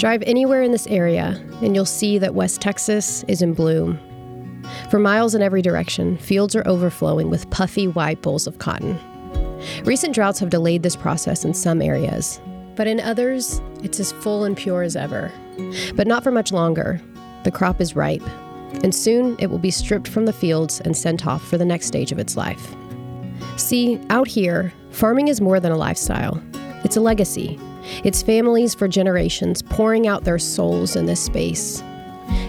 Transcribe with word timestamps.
Drive 0.00 0.22
anywhere 0.26 0.62
in 0.62 0.72
this 0.72 0.86
area, 0.86 1.38
and 1.60 1.74
you'll 1.74 1.84
see 1.84 2.16
that 2.16 2.34
West 2.34 2.62
Texas 2.62 3.22
is 3.28 3.42
in 3.42 3.52
bloom. 3.52 3.98
For 4.90 4.98
miles 4.98 5.34
in 5.34 5.42
every 5.42 5.60
direction, 5.60 6.16
fields 6.16 6.56
are 6.56 6.66
overflowing 6.66 7.28
with 7.28 7.50
puffy 7.50 7.86
white 7.86 8.22
bowls 8.22 8.46
of 8.46 8.56
cotton. 8.56 8.98
Recent 9.84 10.14
droughts 10.14 10.38
have 10.38 10.48
delayed 10.48 10.82
this 10.82 10.96
process 10.96 11.44
in 11.44 11.52
some 11.52 11.82
areas, 11.82 12.40
but 12.76 12.86
in 12.86 12.98
others, 12.98 13.60
it's 13.82 14.00
as 14.00 14.10
full 14.10 14.44
and 14.44 14.56
pure 14.56 14.80
as 14.80 14.96
ever. 14.96 15.30
But 15.94 16.06
not 16.06 16.24
for 16.24 16.30
much 16.30 16.50
longer. 16.50 16.98
The 17.44 17.50
crop 17.50 17.78
is 17.78 17.94
ripe, 17.94 18.26
and 18.82 18.94
soon 18.94 19.36
it 19.38 19.48
will 19.48 19.58
be 19.58 19.70
stripped 19.70 20.08
from 20.08 20.24
the 20.24 20.32
fields 20.32 20.80
and 20.80 20.96
sent 20.96 21.26
off 21.26 21.46
for 21.46 21.58
the 21.58 21.66
next 21.66 21.84
stage 21.84 22.10
of 22.10 22.18
its 22.18 22.38
life. 22.38 22.74
See, 23.58 24.00
out 24.08 24.28
here, 24.28 24.72
farming 24.92 25.28
is 25.28 25.42
more 25.42 25.60
than 25.60 25.72
a 25.72 25.76
lifestyle, 25.76 26.42
it's 26.84 26.96
a 26.96 27.02
legacy. 27.02 27.60
It's 28.04 28.22
families 28.22 28.74
for 28.74 28.88
generations 28.88 29.62
pouring 29.62 30.06
out 30.06 30.24
their 30.24 30.38
souls 30.38 30.96
in 30.96 31.06
this 31.06 31.22
space. 31.22 31.82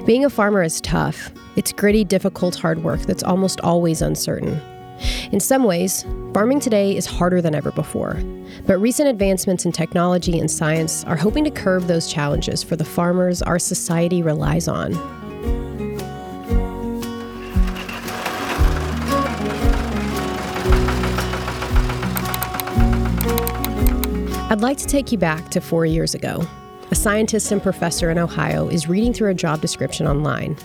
Being 0.06 0.26
a 0.26 0.30
farmer 0.30 0.64
is 0.64 0.82
tough. 0.82 1.32
It's 1.56 1.74
gritty, 1.74 2.04
difficult, 2.04 2.56
hard 2.56 2.84
work 2.84 3.02
that's 3.02 3.24
almost 3.24 3.60
always 3.62 4.02
uncertain. 4.02 4.62
In 5.32 5.40
some 5.40 5.64
ways, 5.64 6.04
farming 6.34 6.60
today 6.60 6.96
is 6.96 7.06
harder 7.06 7.42
than 7.42 7.56
ever 7.56 7.72
before, 7.72 8.22
but 8.68 8.78
recent 8.78 9.10
advancements 9.10 9.66
in 9.66 9.72
technology 9.72 10.40
and 10.40 10.50
science 10.50 11.04
are 11.06 11.16
hoping 11.16 11.44
to 11.44 11.52
curb 11.52 11.84
those 11.84 12.12
challenges 12.12 12.64
for 12.64 12.76
the 12.76 12.86
farmers 12.86 13.42
our 13.42 13.60
society 13.60 14.22
relies 14.22 14.68
on. 14.68 15.21
I'd 24.52 24.60
like 24.60 24.78
to 24.80 24.86
take 24.86 25.14
you 25.14 25.18
back 25.18 25.48
to 25.52 25.62
four 25.62 25.86
years 25.86 26.14
ago. 26.14 26.46
A 26.92 26.96
scientist 26.96 27.54
and 27.54 27.64
professor 27.64 28.12
in 28.12 28.18
Ohio 28.18 28.68
is 28.68 28.90
reading 28.90 29.14
through 29.14 29.30
a 29.30 29.34
job 29.34 29.62
description 29.62 30.08
online. 30.08 30.58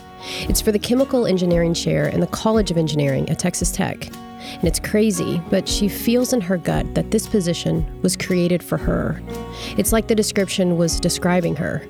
It's 0.49 0.59
for 0.59 0.73
the 0.73 0.77
chemical 0.77 1.25
engineering 1.25 1.73
chair 1.73 2.09
in 2.09 2.19
the 2.19 2.27
College 2.27 2.69
of 2.69 2.75
Engineering 2.75 3.29
at 3.29 3.39
Texas 3.39 3.71
Tech. 3.71 4.07
And 4.41 4.65
it's 4.65 4.81
crazy, 4.81 5.41
but 5.49 5.69
she 5.69 5.87
feels 5.87 6.33
in 6.33 6.41
her 6.41 6.57
gut 6.57 6.95
that 6.95 7.11
this 7.11 7.27
position 7.27 7.89
was 8.01 8.17
created 8.17 8.61
for 8.61 8.75
her. 8.75 9.23
It's 9.77 9.93
like 9.93 10.09
the 10.09 10.15
description 10.15 10.75
was 10.75 10.99
describing 10.99 11.55
her. 11.55 11.87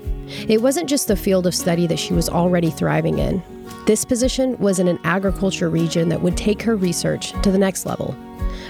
It 0.47 0.61
wasn't 0.61 0.87
just 0.87 1.07
the 1.07 1.15
field 1.15 1.47
of 1.47 1.55
study 1.55 1.87
that 1.87 1.97
she 1.97 2.13
was 2.13 2.29
already 2.29 2.69
thriving 2.69 3.17
in. 3.17 3.41
This 3.87 4.05
position 4.05 4.55
was 4.59 4.77
in 4.77 4.87
an 4.87 4.99
agriculture 5.03 5.71
region 5.71 6.09
that 6.09 6.21
would 6.21 6.37
take 6.37 6.61
her 6.61 6.75
research 6.75 7.31
to 7.41 7.49
the 7.49 7.57
next 7.57 7.87
level, 7.87 8.15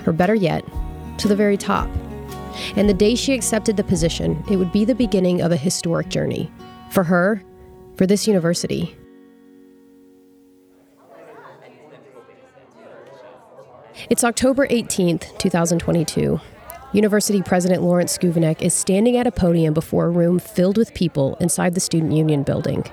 or 0.05 0.13
better 0.13 0.33
yet, 0.33 0.63
to 1.17 1.27
the 1.27 1.35
very 1.35 1.57
top. 1.57 1.89
And 2.75 2.87
the 2.87 2.93
day 2.93 3.15
she 3.15 3.33
accepted 3.33 3.77
the 3.77 3.83
position, 3.83 4.43
it 4.49 4.57
would 4.57 4.71
be 4.71 4.85
the 4.85 4.95
beginning 4.95 5.41
of 5.41 5.51
a 5.51 5.57
historic 5.57 6.09
journey. 6.09 6.51
For 6.91 7.03
her, 7.03 7.43
for 7.95 8.05
this 8.05 8.27
university. 8.27 8.95
It's 14.09 14.23
October 14.23 14.67
18th, 14.67 15.37
2022. 15.39 16.39
University 16.93 17.41
President 17.41 17.83
Lawrence 17.83 18.17
Schovanec 18.17 18.61
is 18.61 18.73
standing 18.73 19.17
at 19.17 19.27
a 19.27 19.31
podium 19.31 19.73
before 19.73 20.05
a 20.05 20.09
room 20.09 20.39
filled 20.39 20.77
with 20.77 20.93
people 20.93 21.35
inside 21.41 21.73
the 21.73 21.81
Student 21.81 22.13
Union 22.13 22.43
building. 22.43 22.85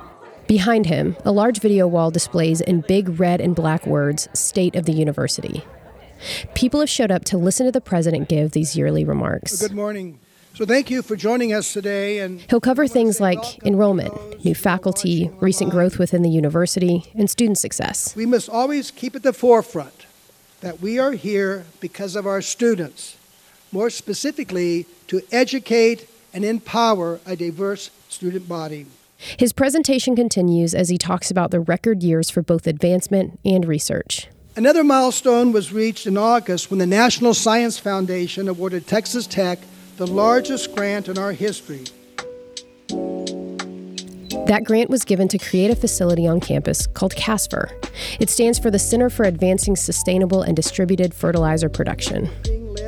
Behind 0.48 0.86
him, 0.86 1.16
a 1.24 1.30
large 1.30 1.60
video 1.60 1.86
wall 1.86 2.10
displays 2.10 2.60
in 2.60 2.80
big 2.82 3.20
red 3.20 3.40
and 3.40 3.54
black 3.54 3.86
words 3.86 4.28
State 4.34 4.74
of 4.74 4.84
the 4.84 4.92
University. 4.92 5.62
People 6.54 6.80
have 6.80 6.90
showed 6.90 7.10
up 7.10 7.24
to 7.26 7.38
listen 7.38 7.66
to 7.66 7.72
the 7.72 7.80
president 7.80 8.28
give 8.28 8.52
these 8.52 8.76
yearly 8.76 9.04
remarks. 9.04 9.60
Good 9.60 9.74
morning. 9.74 10.18
So 10.54 10.64
thank 10.64 10.88
you 10.88 11.02
for 11.02 11.16
joining 11.16 11.52
us 11.52 11.72
today. 11.72 12.20
And 12.20 12.40
he'll 12.48 12.60
cover 12.60 12.86
things 12.86 13.20
like 13.20 13.64
enrollment, 13.64 14.44
new 14.44 14.54
faculty, 14.54 15.30
recent 15.40 15.70
growth 15.70 15.98
within 15.98 16.22
the 16.22 16.30
university, 16.30 17.10
and 17.14 17.28
student 17.28 17.58
success. 17.58 18.14
We 18.14 18.24
must 18.24 18.48
always 18.48 18.92
keep 18.92 19.16
at 19.16 19.24
the 19.24 19.32
forefront 19.32 20.06
that 20.60 20.80
we 20.80 20.98
are 20.98 21.12
here 21.12 21.64
because 21.80 22.14
of 22.14 22.24
our 22.26 22.40
students, 22.40 23.16
more 23.72 23.90
specifically 23.90 24.86
to 25.08 25.22
educate 25.32 26.08
and 26.32 26.44
empower 26.44 27.18
a 27.26 27.34
diverse 27.34 27.90
student 28.08 28.48
body. 28.48 28.86
His 29.18 29.52
presentation 29.52 30.14
continues 30.14 30.74
as 30.74 30.88
he 30.88 30.98
talks 30.98 31.30
about 31.30 31.50
the 31.50 31.60
record 31.60 32.02
years 32.02 32.30
for 32.30 32.42
both 32.42 32.66
advancement 32.66 33.40
and 33.44 33.66
research. 33.66 34.28
Another 34.56 34.84
milestone 34.84 35.50
was 35.50 35.72
reached 35.72 36.06
in 36.06 36.16
August 36.16 36.70
when 36.70 36.78
the 36.78 36.86
National 36.86 37.34
Science 37.34 37.76
Foundation 37.76 38.48
awarded 38.48 38.86
Texas 38.86 39.26
Tech 39.26 39.58
the 39.96 40.06
largest 40.06 40.76
grant 40.76 41.08
in 41.08 41.18
our 41.18 41.32
history. 41.32 41.82
That 44.46 44.62
grant 44.64 44.90
was 44.90 45.04
given 45.04 45.26
to 45.28 45.38
create 45.38 45.72
a 45.72 45.76
facility 45.76 46.28
on 46.28 46.38
campus 46.38 46.86
called 46.86 47.16
CASFER. 47.16 47.68
It 48.20 48.30
stands 48.30 48.60
for 48.60 48.70
the 48.70 48.78
Center 48.78 49.10
for 49.10 49.24
Advancing 49.24 49.74
Sustainable 49.74 50.42
and 50.42 50.54
Distributed 50.54 51.14
Fertilizer 51.14 51.68
Production 51.68 52.30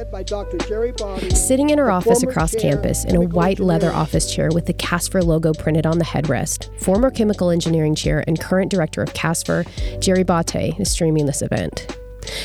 led 0.06 0.12
by 0.12 0.22
Dr. 0.22 0.59
Jerry 0.59 0.93
Botte. 0.93 1.33
Sitting 1.33 1.71
in 1.71 1.78
her 1.78 1.91
office 1.91 2.22
across 2.22 2.55
campus 2.55 3.05
in 3.05 3.17
a 3.17 3.21
white 3.21 3.59
leather 3.59 3.93
office 3.93 4.33
chair 4.33 4.50
with 4.53 4.67
the 4.67 4.72
CASFER 4.75 5.22
logo 5.22 5.53
printed 5.53 5.87
on 5.87 5.99
the 5.99 6.05
headrest, 6.05 6.69
former 6.81 7.11
chemical 7.11 7.50
engineering 7.50 7.94
chair 7.94 8.22
and 8.27 8.41
current 8.41 8.71
director 8.71 9.03
of 9.03 9.12
CASFER, 9.15 9.65
Jerry 10.00 10.25
Botte, 10.25 10.78
is 10.78 10.91
streaming 10.91 11.27
this 11.27 11.43
event. 11.43 11.99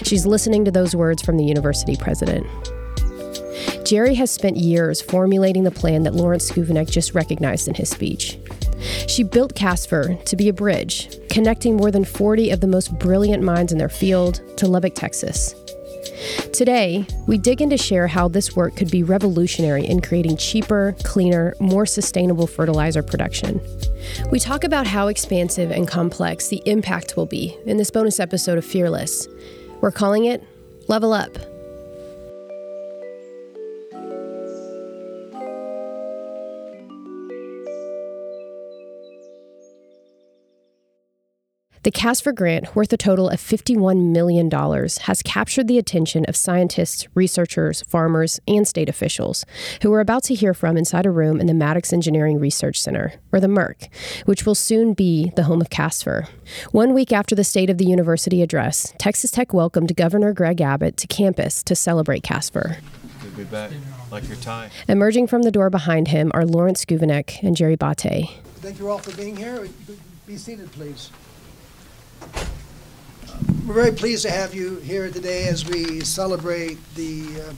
She's 0.03 0.25
listening 0.25 0.65
to 0.65 0.71
those 0.71 0.95
words 0.95 1.21
from 1.21 1.37
the 1.37 1.43
university 1.43 1.95
president. 1.95 2.45
Jerry 3.85 4.15
has 4.15 4.31
spent 4.31 4.57
years 4.57 5.01
formulating 5.01 5.63
the 5.63 5.71
plan 5.71 6.03
that 6.03 6.15
Lawrence 6.15 6.51
Schovanec 6.51 6.89
just 6.89 7.13
recognized 7.13 7.67
in 7.67 7.73
his 7.75 7.89
speech. 7.89 8.39
She 9.07 9.23
built 9.23 9.55
CASFER 9.55 10.15
to 10.25 10.35
be 10.35 10.49
a 10.49 10.53
bridge, 10.53 11.17
connecting 11.29 11.77
more 11.77 11.91
than 11.91 12.05
40 12.05 12.49
of 12.51 12.61
the 12.61 12.67
most 12.67 12.97
brilliant 12.97 13.43
minds 13.43 13.71
in 13.71 13.77
their 13.77 13.89
field 13.89 14.41
to 14.57 14.67
Lubbock, 14.67 14.95
Texas. 14.95 15.53
Today, 16.53 17.05
we 17.27 17.37
dig 17.37 17.61
in 17.61 17.69
to 17.69 17.77
share 17.77 18.07
how 18.07 18.27
this 18.27 18.55
work 18.55 18.75
could 18.75 18.91
be 18.91 19.03
revolutionary 19.03 19.85
in 19.85 20.01
creating 20.01 20.37
cheaper, 20.37 20.95
cleaner, 21.03 21.53
more 21.59 21.85
sustainable 21.85 22.47
fertilizer 22.47 23.03
production. 23.03 23.59
We 24.31 24.39
talk 24.39 24.63
about 24.63 24.87
how 24.87 25.07
expansive 25.07 25.71
and 25.71 25.87
complex 25.87 26.47
the 26.47 26.61
impact 26.65 27.17
will 27.17 27.25
be 27.25 27.57
in 27.65 27.77
this 27.77 27.91
bonus 27.91 28.19
episode 28.19 28.57
of 28.57 28.65
Fearless. 28.65 29.27
We're 29.81 29.91
calling 29.91 30.25
it 30.25 30.43
Level 30.87 31.13
Up. 31.13 31.50
The 41.83 41.89
CASFER 41.89 42.31
grant, 42.33 42.75
worth 42.75 42.93
a 42.93 42.97
total 42.97 43.27
of 43.27 43.39
$51 43.39 44.11
million, 44.11 44.51
has 44.51 45.23
captured 45.23 45.67
the 45.67 45.79
attention 45.79 46.25
of 46.25 46.35
scientists, 46.35 47.07
researchers, 47.15 47.81
farmers, 47.81 48.39
and 48.47 48.67
state 48.67 48.87
officials, 48.87 49.45
who 49.81 49.89
we're 49.89 49.99
about 49.99 50.21
to 50.25 50.35
hear 50.35 50.53
from 50.53 50.77
inside 50.77 51.07
a 51.07 51.09
room 51.09 51.41
in 51.41 51.47
the 51.47 51.55
Maddox 51.55 51.91
Engineering 51.91 52.39
Research 52.39 52.79
Center, 52.79 53.13
or 53.31 53.39
the 53.39 53.47
MERC, 53.47 53.89
which 54.25 54.45
will 54.45 54.53
soon 54.53 54.93
be 54.93 55.31
the 55.35 55.45
home 55.45 55.59
of 55.59 55.71
CASFER. 55.71 56.27
One 56.69 56.93
week 56.93 57.11
after 57.11 57.33
the 57.33 57.43
State 57.43 57.71
of 57.71 57.79
the 57.79 57.85
University 57.85 58.43
address, 58.43 58.93
Texas 58.99 59.31
Tech 59.31 59.51
welcomed 59.51 59.95
Governor 59.95 60.33
Greg 60.33 60.61
Abbott 60.61 60.97
to 60.97 61.07
campus 61.07 61.63
to 61.63 61.75
celebrate 61.75 62.21
CASFER. 62.21 62.77
Good 63.23 63.31
to 63.31 63.37
be 63.37 63.43
back, 63.45 63.71
like 64.11 64.27
your 64.27 64.37
tie. 64.37 64.69
Emerging 64.87 65.25
from 65.25 65.41
the 65.41 65.51
door 65.51 65.71
behind 65.71 66.09
him 66.09 66.29
are 66.35 66.45
Lawrence 66.45 66.85
Schovanec 66.85 67.41
and 67.41 67.57
Jerry 67.57 67.75
Botte. 67.75 68.29
Thank 68.57 68.77
you 68.77 68.87
all 68.87 68.99
for 68.99 69.17
being 69.17 69.35
here. 69.35 69.67
Be 70.27 70.37
seated, 70.37 70.71
please. 70.73 71.09
We're 73.65 73.73
very 73.73 73.91
pleased 73.91 74.23
to 74.23 74.31
have 74.31 74.53
you 74.53 74.77
here 74.77 75.09
today 75.09 75.47
as 75.47 75.65
we 75.65 76.01
celebrate 76.01 76.77
the 76.95 77.41
uh, 77.41 77.53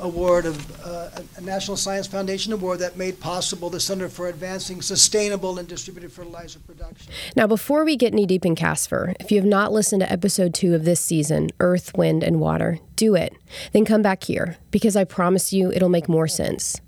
award 0.00 0.46
of 0.46 0.86
uh, 0.86 1.10
a 1.36 1.40
National 1.40 1.76
Science 1.76 2.06
Foundation 2.06 2.52
award 2.52 2.78
that 2.80 2.96
made 2.96 3.18
possible 3.18 3.70
the 3.70 3.80
Center 3.80 4.08
for 4.08 4.28
Advancing 4.28 4.82
Sustainable 4.82 5.58
and 5.58 5.66
Distributed 5.66 6.12
Fertilizer 6.12 6.58
Production. 6.60 7.12
Now, 7.34 7.46
before 7.46 7.84
we 7.84 7.96
get 7.96 8.14
knee 8.14 8.26
deep 8.26 8.44
in 8.44 8.54
CASFER, 8.54 9.14
if 9.20 9.30
you 9.30 9.38
have 9.38 9.48
not 9.48 9.72
listened 9.72 10.00
to 10.00 10.12
episode 10.12 10.54
two 10.54 10.74
of 10.74 10.84
this 10.84 11.00
season, 11.00 11.50
Earth, 11.60 11.96
Wind, 11.96 12.22
and 12.22 12.40
Water, 12.40 12.78
do 12.96 13.14
it. 13.14 13.34
Then 13.72 13.84
come 13.84 14.02
back 14.02 14.24
here, 14.24 14.58
because 14.70 14.96
I 14.96 15.04
promise 15.04 15.52
you 15.52 15.72
it'll 15.72 15.88
make 15.88 16.08
more 16.08 16.28
sense. 16.28 16.80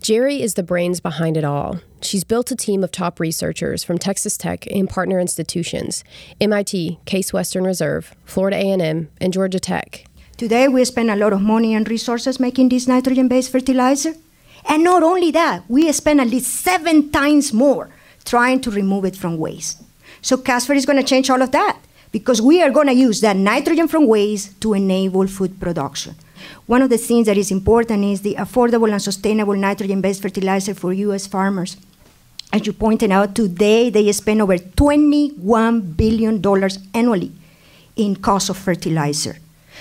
Jerry 0.00 0.42
is 0.42 0.54
the 0.54 0.62
brains 0.62 1.00
behind 1.00 1.36
it 1.36 1.44
all. 1.44 1.80
She's 2.00 2.24
built 2.24 2.50
a 2.50 2.56
team 2.56 2.82
of 2.82 2.90
top 2.90 3.20
researchers 3.20 3.84
from 3.84 3.98
Texas 3.98 4.36
Tech 4.36 4.66
and 4.66 4.88
partner 4.88 5.20
institutions, 5.20 6.04
MIT, 6.40 6.98
Case 7.04 7.32
Western 7.32 7.64
Reserve, 7.64 8.14
Florida 8.24 8.56
A&M, 8.56 9.08
and 9.20 9.32
Georgia 9.32 9.60
Tech. 9.60 10.04
Today 10.36 10.66
we 10.68 10.84
spend 10.84 11.10
a 11.10 11.16
lot 11.16 11.32
of 11.32 11.40
money 11.40 11.74
and 11.74 11.88
resources 11.88 12.40
making 12.40 12.68
this 12.68 12.88
nitrogen-based 12.88 13.52
fertilizer. 13.52 14.14
And 14.64 14.82
not 14.82 15.02
only 15.02 15.30
that, 15.32 15.64
we 15.68 15.90
spend 15.92 16.20
at 16.20 16.28
least 16.28 16.52
seven 16.52 17.10
times 17.10 17.52
more 17.52 17.90
trying 18.24 18.60
to 18.62 18.70
remove 18.70 19.04
it 19.04 19.16
from 19.16 19.38
waste. 19.38 19.82
So 20.20 20.36
CASFER 20.36 20.74
is 20.74 20.86
going 20.86 20.98
to 20.98 21.04
change 21.04 21.30
all 21.30 21.42
of 21.42 21.50
that 21.52 21.78
because 22.12 22.40
we 22.40 22.62
are 22.62 22.70
going 22.70 22.86
to 22.86 22.94
use 22.94 23.20
that 23.20 23.36
nitrogen 23.36 23.88
from 23.88 24.06
waste 24.06 24.60
to 24.60 24.74
enable 24.74 25.26
food 25.26 25.58
production. 25.60 26.14
One 26.66 26.82
of 26.82 26.90
the 26.90 26.98
things 26.98 27.26
that 27.26 27.36
is 27.36 27.50
important 27.50 28.04
is 28.04 28.22
the 28.22 28.36
affordable 28.36 28.90
and 28.90 29.02
sustainable 29.02 29.54
nitrogen 29.54 30.00
based 30.00 30.22
fertilizer 30.22 30.74
for 30.74 30.92
U.S. 30.92 31.26
farmers. 31.26 31.76
As 32.52 32.66
you 32.66 32.72
pointed 32.72 33.10
out, 33.10 33.34
today 33.34 33.88
they 33.90 34.10
spend 34.12 34.42
over 34.42 34.56
$21 34.56 35.96
billion 35.96 36.42
annually 36.94 37.32
in 37.96 38.16
cost 38.16 38.50
of 38.50 38.58
fertilizer. 38.58 39.38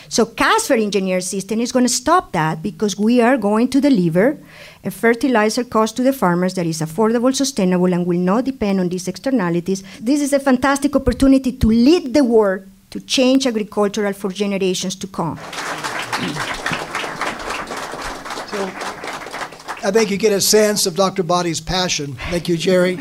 So 0.07 0.25
CASFER 0.25 0.75
Engineered 0.75 1.23
System 1.23 1.61
is 1.61 1.71
going 1.71 1.85
to 1.85 1.89
stop 1.89 2.31
that 2.31 2.61
because 2.61 2.97
we 2.97 3.21
are 3.21 3.37
going 3.37 3.69
to 3.69 3.79
deliver 3.79 4.37
a 4.83 4.91
fertilizer 4.91 5.63
cost 5.63 5.95
to 5.97 6.03
the 6.03 6.13
farmers 6.13 6.53
that 6.55 6.65
is 6.65 6.81
affordable, 6.81 7.33
sustainable, 7.35 7.93
and 7.93 8.05
will 8.05 8.19
not 8.19 8.45
depend 8.45 8.79
on 8.79 8.89
these 8.89 9.07
externalities. 9.07 9.83
This 9.99 10.21
is 10.21 10.33
a 10.33 10.39
fantastic 10.39 10.95
opportunity 10.95 11.51
to 11.51 11.67
lead 11.67 12.13
the 12.13 12.23
world 12.23 12.63
to 12.89 12.99
change 12.99 13.47
agricultural 13.47 14.13
for 14.13 14.31
generations 14.31 14.95
to 14.95 15.07
come. 15.07 15.39
So 18.51 18.65
I 19.83 19.91
think 19.91 20.11
you 20.11 20.17
get 20.17 20.31
a 20.31 20.41
sense 20.41 20.85
of 20.85 20.95
Dr. 20.95 21.23
Botte's 21.23 21.59
passion. 21.59 22.13
Thank 22.29 22.47
you, 22.47 22.57
Jerry. 22.57 22.99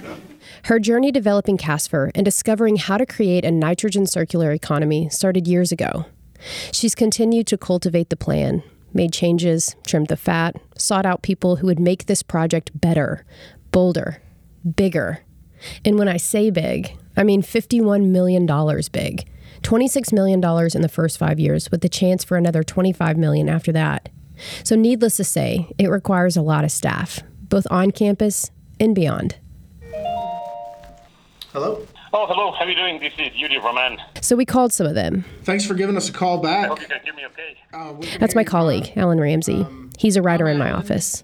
Her 0.65 0.79
journey 0.79 1.11
developing 1.11 1.57
CASFER 1.57 2.11
and 2.15 2.25
discovering 2.25 2.77
how 2.77 2.97
to 2.97 3.07
create 3.07 3.45
a 3.45 3.51
nitrogen 3.51 4.07
circular 4.07 4.53
economy 4.53 5.09
started 5.11 5.47
years 5.47 5.73
ago. 5.73 6.07
She's 6.73 6.95
continued 6.95 7.47
to 7.49 7.59
cultivate 7.59 8.09
the 8.09 8.17
plan, 8.17 8.63
made 8.95 9.13
changes, 9.13 9.77
trimmed 9.87 10.09
the 10.09 10.17
fat, 10.17 10.57
sought 10.77 11.07
out 11.07 11.23
people 11.23 11.57
who 11.57 11.67
would 11.67 11.81
make 11.81 12.07
this 12.07 12.23
project 12.23 12.71
better, 12.79 13.25
bolder, 13.73 14.23
bigger. 14.77 15.21
And 15.85 15.99
when 15.99 16.09
I 16.09 16.17
say 16.17 16.51
big, 16.51 16.97
I 17.17 17.25
mean 17.25 17.43
$51 17.43 18.07
million 18.07 18.47
big. 18.93 19.29
$26 19.63 20.13
million 20.13 20.43
in 20.75 20.83
the 20.83 20.89
first 20.89 21.19
five 21.19 21.39
years, 21.39 21.71
with 21.71 21.81
the 21.81 21.89
chance 21.89 22.25
for 22.25 22.37
another 22.37 22.63
25 22.63 23.17
million 23.17 23.49
after 23.49 23.73
that. 23.73 24.09
So, 24.65 24.75
needless 24.75 25.17
to 25.19 25.25
say, 25.25 25.71
it 25.79 25.89
requires 25.89 26.37
a 26.37 26.43
lot 26.43 26.65
of 26.65 26.73
staff, 26.73 27.21
both 27.43 27.67
on 27.71 27.91
campus 27.91 28.51
and 28.79 28.95
beyond. 28.95 29.37
Hello. 31.53 31.87
Oh, 32.13 32.27
hello. 32.27 32.51
How 32.53 32.65
are 32.65 32.69
you 32.69 32.75
doing? 32.75 32.99
This 32.99 33.13
is 33.19 33.31
Yuri 33.37 33.59
Roman. 33.59 33.99
So, 34.21 34.35
we 34.35 34.45
called 34.45 34.73
some 34.73 34.87
of 34.87 34.95
them. 34.97 35.25
Thanks 35.45 35.65
for 35.65 35.75
giving 35.75 35.97
us 35.97 36.09
a 36.09 36.13
call 36.13 36.39
back. 36.39 36.69
Hope 36.69 36.81
you 36.81 36.89
can 36.89 37.01
hear 37.05 37.15
me 37.15 37.25
okay. 37.27 37.57
Uh, 37.73 37.95
That's 38.19 38.35
my 38.35 38.43
colleague, 38.43 38.87
fine. 38.87 38.99
Alan 38.99 39.21
Ramsey. 39.21 39.65
He's 39.97 40.17
a 40.17 40.23
writer 40.23 40.49
in 40.49 40.57
my 40.57 40.73
office. 40.73 41.23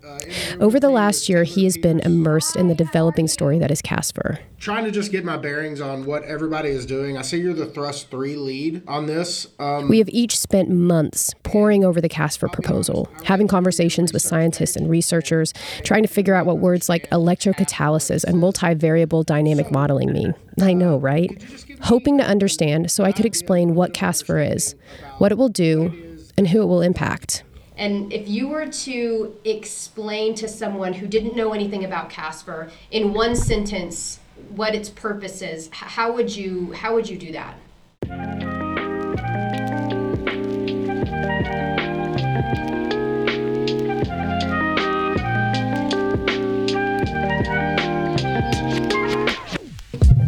Over 0.61 0.79
the 0.79 0.91
last 0.91 1.31
year, 1.31 1.45
he 1.45 1.65
has 1.65 1.79
been 1.79 1.99
immersed 2.01 2.57
in 2.57 2.69
the 2.69 2.75
developing 2.75 3.27
story 3.27 3.59
that 3.59 3.71
is 3.71 3.81
CASFER. 3.81 4.39
Trying 4.61 4.85
to 4.85 4.91
just 4.91 5.11
get 5.11 5.25
my 5.25 5.39
bearings 5.39 5.81
on 5.81 6.05
what 6.05 6.23
everybody 6.25 6.69
is 6.69 6.85
doing. 6.85 7.17
I 7.17 7.23
see 7.23 7.39
you're 7.39 7.55
the 7.55 7.65
thrust 7.67 8.11
three 8.11 8.37
lead 8.37 8.83
on 8.87 9.07
this. 9.07 9.47
Um, 9.59 9.89
We 9.89 9.97
have 9.99 10.11
each 10.11 10.39
spent 10.39 10.69
months 10.69 11.33
poring 11.43 11.85
over 11.87 12.03
the 12.03 12.09
CASFER 12.11 12.49
proposal, 12.53 13.09
having 13.25 13.49
conversations 13.49 14.13
with 14.13 14.21
scientists 14.21 14.77
and 14.77 14.91
researchers, 14.91 15.55
trying 15.83 16.03
to 16.03 16.09
figure 16.09 16.35
out 16.35 16.45
what 16.45 16.59
words 16.59 16.89
like 16.91 17.09
electrocatalysis 17.11 18.25
and 18.25 18.37
multivariable 18.37 19.25
dynamic 19.25 19.71
modeling 19.73 20.13
mean. 20.13 20.35
I 20.61 20.73
know, 20.73 20.97
right? 20.97 21.45
Hoping 21.83 22.19
to 22.19 22.25
understand 22.25 22.91
so 22.91 23.05
I 23.05 23.13
could 23.13 23.27
explain 23.27 23.75
what 23.75 23.93
CASFER 23.93 24.39
is, 24.39 24.75
what 25.19 25.31
it 25.31 25.39
will 25.39 25.51
do, 25.51 26.17
and 26.39 26.49
who 26.49 26.63
it 26.63 26.67
will 26.67 26.81
impact. 26.83 27.43
And 27.77 28.11
if 28.11 28.27
you 28.27 28.49
were 28.49 28.67
to 28.67 29.37
explain 29.45 30.35
to 30.37 30.49
someone 30.49 30.95
who 30.95 31.07
didn't 31.07 31.37
know 31.37 31.53
anything 31.53 31.85
about 31.85 32.09
CASFER 32.09 32.71
in 32.91 33.13
one 33.13 33.37
sentence 33.37 34.19
what 34.55 34.75
its 34.75 34.89
purpose 34.89 35.43
is, 35.43 35.69
how 35.73 36.13
would 36.13 36.35
you 36.35 36.73
how 36.73 36.95
would 36.95 37.09
you 37.09 37.19
do 37.19 37.33
that? 37.33 37.57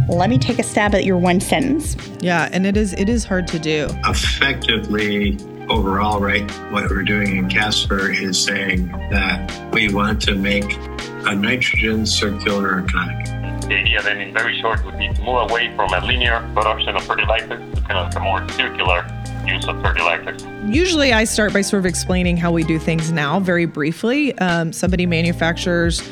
Let 0.09 0.31
me 0.31 0.39
take 0.39 0.59
a 0.59 0.63
stab 0.63 0.95
at 0.95 1.05
your 1.05 1.19
one 1.19 1.39
sentence. 1.39 1.95
Yeah, 2.21 2.49
and 2.51 2.67
it 2.67 2.79
is 2.79 2.95
it 2.95 3.11
is 3.11 3.25
hard 3.25 3.47
to 3.49 3.59
do. 3.59 3.89
effectively 4.07 5.37
overall 5.69 6.19
right 6.19 6.51
what 6.73 6.89
we're 6.89 7.03
doing 7.03 7.37
in 7.37 7.47
CASFER 7.47 8.09
is 8.09 8.43
saying 8.43 8.89
that 9.11 9.71
we 9.71 9.93
want 9.93 10.23
to 10.23 10.35
make 10.35 10.65
a 11.27 11.35
nitrogen 11.35 12.07
circular 12.07 12.79
economy 12.79 13.25
The 13.69 13.75
idea 13.75 14.03
then, 14.03 14.19
in 14.19 14.33
very 14.33 14.59
short, 14.63 14.83
would 14.87 14.99
be 14.99 15.13
to 15.13 15.21
move 15.21 15.51
away 15.51 15.77
from 15.77 15.93
a 15.93 16.01
linear 16.07 16.41
production 16.55 16.97
of 16.97 17.05
fertilizers 17.05 17.75
to 17.75 17.81
kind 17.83 17.99
of 17.99 18.17
a 18.17 18.21
more 18.21 18.49
circular 18.49 19.07
use 19.47 19.67
of 19.69 19.81
fertilizers. 19.83 20.43
Usually, 20.75 21.13
I 21.13 21.25
start 21.25 21.53
by 21.53 21.61
sort 21.61 21.81
of 21.81 21.87
explaining 21.87 22.39
how 22.39 22.51
we 22.51 22.65
do 22.65 22.79
things 22.79 23.13
now, 23.13 23.41
very 23.41 23.67
briefly. 23.67 24.37
Um, 24.39 24.73
somebody 24.73 25.05
manufactures 25.05 26.03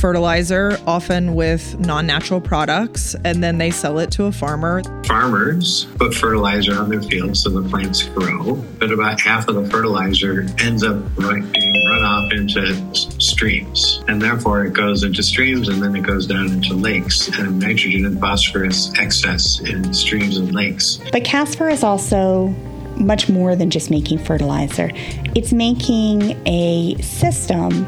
fertilizer, 0.00 0.78
often 0.86 1.34
with 1.34 1.78
non-natural 1.78 2.40
products, 2.40 3.14
and 3.24 3.42
then 3.44 3.58
they 3.58 3.70
sell 3.70 3.98
it 3.98 4.10
to 4.12 4.24
a 4.24 4.32
farmer. 4.32 4.82
farmers 5.06 5.84
put 5.98 6.14
fertilizer 6.14 6.74
on 6.74 6.88
their 6.88 7.02
fields 7.02 7.42
so 7.42 7.50
the 7.50 7.68
plants 7.68 8.02
grow 8.04 8.54
but 8.78 8.90
about 8.92 9.20
half 9.20 9.48
of 9.48 9.54
the 9.56 9.64
fertilizer 9.68 10.46
ends 10.58 10.82
up 10.84 10.96
being 11.16 11.86
run 11.88 12.02
off 12.04 12.32
into 12.32 12.74
streams 13.20 14.02
and 14.08 14.22
therefore 14.22 14.64
it 14.64 14.72
goes 14.72 15.02
into 15.02 15.22
streams 15.22 15.68
and 15.68 15.82
then 15.82 15.94
it 15.96 16.02
goes 16.02 16.26
down 16.26 16.46
into 16.46 16.74
lakes 16.74 17.28
and 17.38 17.58
nitrogen 17.58 18.04
and 18.06 18.20
phosphorus 18.20 18.92
excess 18.98 19.60
in 19.60 19.92
streams 19.92 20.36
and 20.38 20.54
lakes 20.54 21.00
But 21.12 21.24
CASFER 21.24 21.68
is 21.68 21.82
also 21.82 22.48
much 22.96 23.28
more 23.28 23.56
than 23.56 23.70
just 23.70 23.90
making 23.90 24.18
fertilizer. 24.18 24.90
It's 25.34 25.52
making 25.52 26.36
a 26.46 27.00
system 27.00 27.86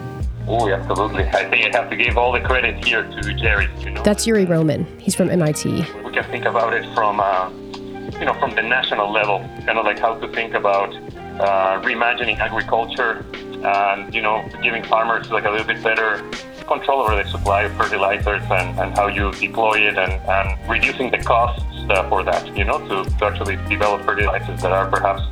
Oh, 0.48 0.68
absolutely. 0.70 1.24
I 1.24 1.48
think 1.48 1.74
I 1.74 1.78
have 1.78 1.90
to 1.90 1.96
give 1.96 2.18
all 2.18 2.32
the 2.32 2.40
credit 2.40 2.84
here 2.84 3.04
to 3.04 3.34
Jerry. 3.34 3.68
You 3.80 3.90
know, 3.90 4.02
That's 4.02 4.26
Yuri 4.26 4.44
Roman. 4.44 4.84
He's 4.98 5.14
from 5.14 5.30
MIT. 5.30 5.70
we 6.04 6.12
can 6.12 6.24
think 6.24 6.44
about 6.44 6.74
it 6.74 6.84
from, 6.94 7.20
uh, 7.20 7.48
you 8.18 8.24
know, 8.26 8.34
from 8.34 8.54
the 8.54 8.62
national 8.62 9.10
level, 9.12 9.38
kind 9.64 9.78
of 9.78 9.84
like 9.84 9.98
how 9.98 10.14
to 10.18 10.28
think 10.28 10.54
about 10.54 10.94
uh, 10.94 11.80
reimagining 11.82 12.38
agriculture 12.38 13.24
and, 13.64 14.12
you 14.12 14.20
know, 14.20 14.44
giving 14.62 14.82
farmers 14.84 15.30
like 15.30 15.44
a 15.44 15.50
little 15.50 15.66
bit 15.66 15.82
better 15.82 16.22
control 16.66 17.00
over 17.02 17.14
the 17.22 17.28
supply 17.28 17.62
of 17.62 17.72
fertilizers 17.76 18.42
and, 18.50 18.78
and 18.78 18.96
how 18.96 19.06
you 19.06 19.30
deploy 19.32 19.78
it 19.80 19.96
and, 19.96 20.12
and 20.12 20.70
reducing 20.70 21.10
the 21.10 21.18
costs 21.18 21.64
uh, 21.90 22.08
for 22.08 22.22
that, 22.24 22.44
you 22.56 22.64
know, 22.64 22.78
to, 22.88 23.08
to 23.18 23.24
actually 23.24 23.56
develop 23.68 24.02
fertilizers 24.04 24.60
that 24.62 24.72
are 24.72 24.88
perhaps 24.90 25.22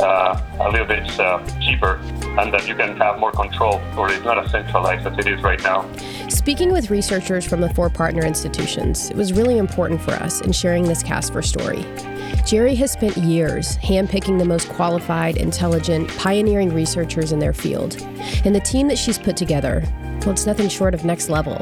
a 0.00 0.68
little 0.70 0.86
bit 0.86 1.18
uh, 1.18 1.44
cheaper 1.60 1.96
and 2.38 2.52
that 2.52 2.66
you 2.68 2.74
can 2.74 2.96
have 2.96 3.18
more 3.18 3.32
control 3.32 3.80
or 3.96 4.10
it's 4.10 4.24
not 4.24 4.38
as 4.38 4.50
centralized 4.50 5.06
as 5.06 5.18
it 5.18 5.26
is 5.26 5.42
right 5.42 5.62
now. 5.62 5.84
Speaking 6.28 6.72
with 6.72 6.90
researchers 6.90 7.46
from 7.46 7.60
the 7.60 7.72
four 7.74 7.90
partner 7.90 8.24
institutions, 8.24 9.10
it 9.10 9.16
was 9.16 9.32
really 9.32 9.58
important 9.58 10.00
for 10.00 10.12
us 10.12 10.40
in 10.40 10.52
sharing 10.52 10.84
this 10.84 11.02
CASFER 11.02 11.42
story. 11.42 11.84
Jerry 12.46 12.74
has 12.76 12.92
spent 12.92 13.16
years 13.16 13.76
handpicking 13.78 14.38
the 14.38 14.44
most 14.44 14.68
qualified, 14.68 15.36
intelligent, 15.36 16.08
pioneering 16.16 16.72
researchers 16.72 17.32
in 17.32 17.38
their 17.38 17.52
field. 17.52 17.96
And 18.44 18.54
the 18.54 18.60
team 18.60 18.88
that 18.88 18.98
she's 18.98 19.18
put 19.18 19.36
together, 19.36 19.82
well, 20.20 20.30
it's 20.30 20.46
nothing 20.46 20.68
short 20.68 20.94
of 20.94 21.04
next 21.04 21.28
level. 21.28 21.60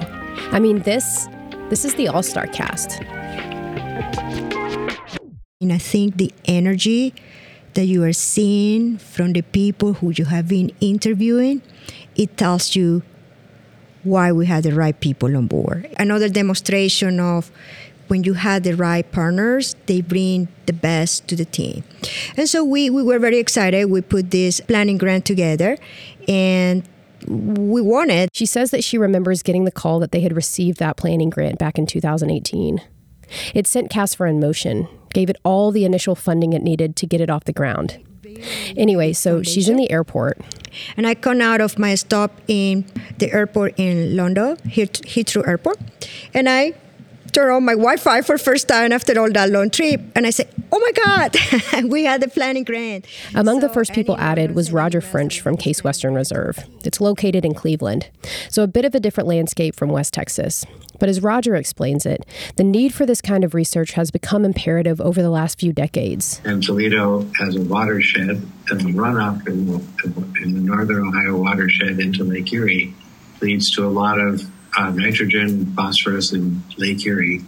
I 0.52 0.60
mean, 0.60 0.80
this 0.80 1.28
this 1.70 1.84
is 1.84 1.94
the 1.94 2.06
all-star 2.06 2.46
cast. 2.46 3.00
And 5.60 5.72
I 5.72 5.78
think 5.78 6.16
the 6.16 6.32
energy 6.44 7.12
that 7.76 7.86
you 7.86 8.02
are 8.02 8.12
seeing 8.12 8.98
from 8.98 9.32
the 9.32 9.42
people 9.42 9.94
who 9.94 10.10
you 10.10 10.24
have 10.24 10.48
been 10.48 10.72
interviewing, 10.80 11.62
it 12.16 12.36
tells 12.36 12.74
you 12.74 13.02
why 14.02 14.32
we 14.32 14.46
had 14.46 14.64
the 14.64 14.72
right 14.72 14.98
people 14.98 15.36
on 15.36 15.46
board. 15.46 15.88
Another 15.98 16.28
demonstration 16.28 17.20
of 17.20 17.50
when 18.08 18.24
you 18.24 18.34
had 18.34 18.64
the 18.64 18.74
right 18.74 19.10
partners, 19.10 19.74
they 19.86 20.00
bring 20.00 20.48
the 20.66 20.72
best 20.72 21.26
to 21.28 21.36
the 21.36 21.44
team. 21.44 21.84
And 22.36 22.48
so 22.48 22.64
we, 22.64 22.88
we 22.88 23.02
were 23.02 23.18
very 23.18 23.38
excited. 23.38 23.86
We 23.86 24.00
put 24.00 24.30
this 24.30 24.60
planning 24.60 24.96
grant 24.96 25.24
together 25.24 25.76
and 26.28 26.88
we 27.26 27.80
won 27.80 28.10
it. 28.10 28.30
She 28.32 28.46
says 28.46 28.70
that 28.70 28.84
she 28.84 28.96
remembers 28.96 29.42
getting 29.42 29.64
the 29.64 29.72
call 29.72 29.98
that 30.00 30.12
they 30.12 30.20
had 30.20 30.34
received 30.34 30.78
that 30.78 30.96
planning 30.96 31.30
grant 31.30 31.58
back 31.58 31.78
in 31.78 31.86
2018. 31.86 32.80
It 33.54 33.66
sent 33.66 33.90
CASFER 33.90 34.26
in 34.26 34.40
motion, 34.40 34.88
gave 35.12 35.30
it 35.30 35.36
all 35.44 35.70
the 35.70 35.84
initial 35.84 36.14
funding 36.14 36.52
it 36.52 36.62
needed 36.62 36.96
to 36.96 37.06
get 37.06 37.20
it 37.20 37.30
off 37.30 37.44
the 37.44 37.52
ground. 37.52 37.98
Anyway, 38.76 39.12
so 39.12 39.42
she's 39.42 39.68
in 39.68 39.76
the 39.76 39.90
airport. 39.90 40.38
And 40.96 41.06
I 41.06 41.14
come 41.14 41.40
out 41.40 41.60
of 41.60 41.78
my 41.78 41.94
stop 41.94 42.40
in 42.48 42.84
the 43.18 43.32
airport 43.32 43.74
in 43.78 44.16
London, 44.16 44.56
Heathrow 44.56 45.46
Airport, 45.46 45.78
and 46.34 46.48
I 46.48 46.74
turn 47.32 47.50
on 47.50 47.64
my 47.64 47.72
Wi-Fi 47.72 48.22
for 48.22 48.38
first 48.38 48.68
time 48.68 48.92
after 48.92 49.18
all 49.18 49.30
that 49.32 49.50
long 49.50 49.70
trip, 49.70 50.00
and 50.14 50.26
I 50.26 50.30
say, 50.30 50.48
"Oh 50.72 50.78
my 50.78 50.92
God, 51.04 51.36
we 51.90 52.04
had 52.04 52.20
the 52.20 52.28
planning 52.28 52.64
grant." 52.64 53.06
Among 53.34 53.60
the 53.60 53.68
first 53.68 53.92
people 53.92 54.16
added 54.18 54.54
was 54.54 54.72
Roger 54.72 55.00
French 55.00 55.40
from 55.40 55.56
Case 55.56 55.82
Western 55.84 56.14
Reserve. 56.14 56.58
It's 56.84 57.00
located 57.00 57.44
in 57.44 57.54
Cleveland, 57.54 58.08
so 58.50 58.62
a 58.62 58.66
bit 58.66 58.84
of 58.84 58.94
a 58.94 59.00
different 59.00 59.28
landscape 59.28 59.74
from 59.74 59.90
West 59.90 60.14
Texas. 60.14 60.64
But 60.98 61.10
as 61.10 61.20
Roger 61.20 61.54
explains 61.56 62.06
it, 62.06 62.24
the 62.56 62.64
need 62.64 62.94
for 62.94 63.04
this 63.04 63.20
kind 63.20 63.44
of 63.44 63.52
research 63.54 63.92
has 63.92 64.10
become 64.10 64.44
imperative 64.46 64.98
over 64.98 65.20
the 65.20 65.28
last 65.30 65.58
few 65.60 65.72
decades. 65.72 66.40
and 66.44 66.62
Toledo 66.62 67.26
has 67.38 67.54
a 67.54 67.60
watershed, 67.60 68.40
and 68.70 68.80
the 68.80 68.92
runoff 68.92 69.46
in 69.46 69.66
the, 69.66 70.42
in 70.42 70.54
the 70.54 70.60
northern 70.60 71.08
Ohio 71.08 71.36
watershed 71.36 72.00
into 72.00 72.24
Lake 72.24 72.50
Erie 72.52 72.94
leads 73.42 73.70
to 73.72 73.84
a 73.84 73.88
lot 73.90 74.18
of 74.18 74.42
uh, 74.76 74.90
nitrogen, 74.90 75.66
phosphorus 75.74 76.32
in 76.32 76.62
Lake 76.76 77.04
Erie. 77.06 77.44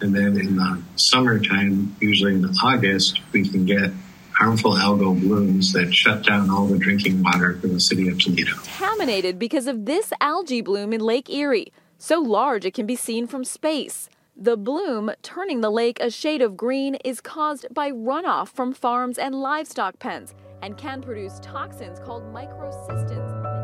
And 0.00 0.14
then 0.14 0.36
in 0.36 0.56
the 0.56 0.82
summertime, 0.96 1.94
usually 2.00 2.34
in 2.34 2.44
August, 2.62 3.20
we 3.32 3.48
can 3.48 3.64
get 3.64 3.92
harmful 4.32 4.72
algal 4.72 5.18
blooms 5.20 5.72
that 5.72 5.94
shut 5.94 6.24
down 6.24 6.50
all 6.50 6.66
the 6.66 6.78
drinking 6.78 7.22
water 7.22 7.56
for 7.60 7.68
the 7.68 7.78
city 7.78 8.08
of 8.08 8.18
Toledo. 8.18 8.54
Contaminated 8.54 9.38
because 9.38 9.66
of 9.66 9.84
this 9.84 10.12
algae 10.20 10.60
bloom 10.60 10.92
in 10.92 11.00
Lake 11.00 11.30
Erie, 11.30 11.72
so 11.98 12.18
large 12.18 12.64
it 12.64 12.74
can 12.74 12.86
be 12.86 12.96
seen 12.96 13.26
from 13.28 13.44
space. 13.44 14.08
The 14.36 14.56
bloom, 14.56 15.12
turning 15.22 15.60
the 15.60 15.70
lake 15.70 16.00
a 16.00 16.10
shade 16.10 16.42
of 16.42 16.56
green, 16.56 16.96
is 17.04 17.20
caused 17.20 17.66
by 17.72 17.92
runoff 17.92 18.48
from 18.48 18.72
farms 18.72 19.18
and 19.18 19.34
livestock 19.34 19.98
pens 19.98 20.34
and 20.62 20.76
can 20.76 21.02
produce 21.02 21.38
toxins 21.40 22.00
called 22.00 22.24
microcystins. 22.32 23.61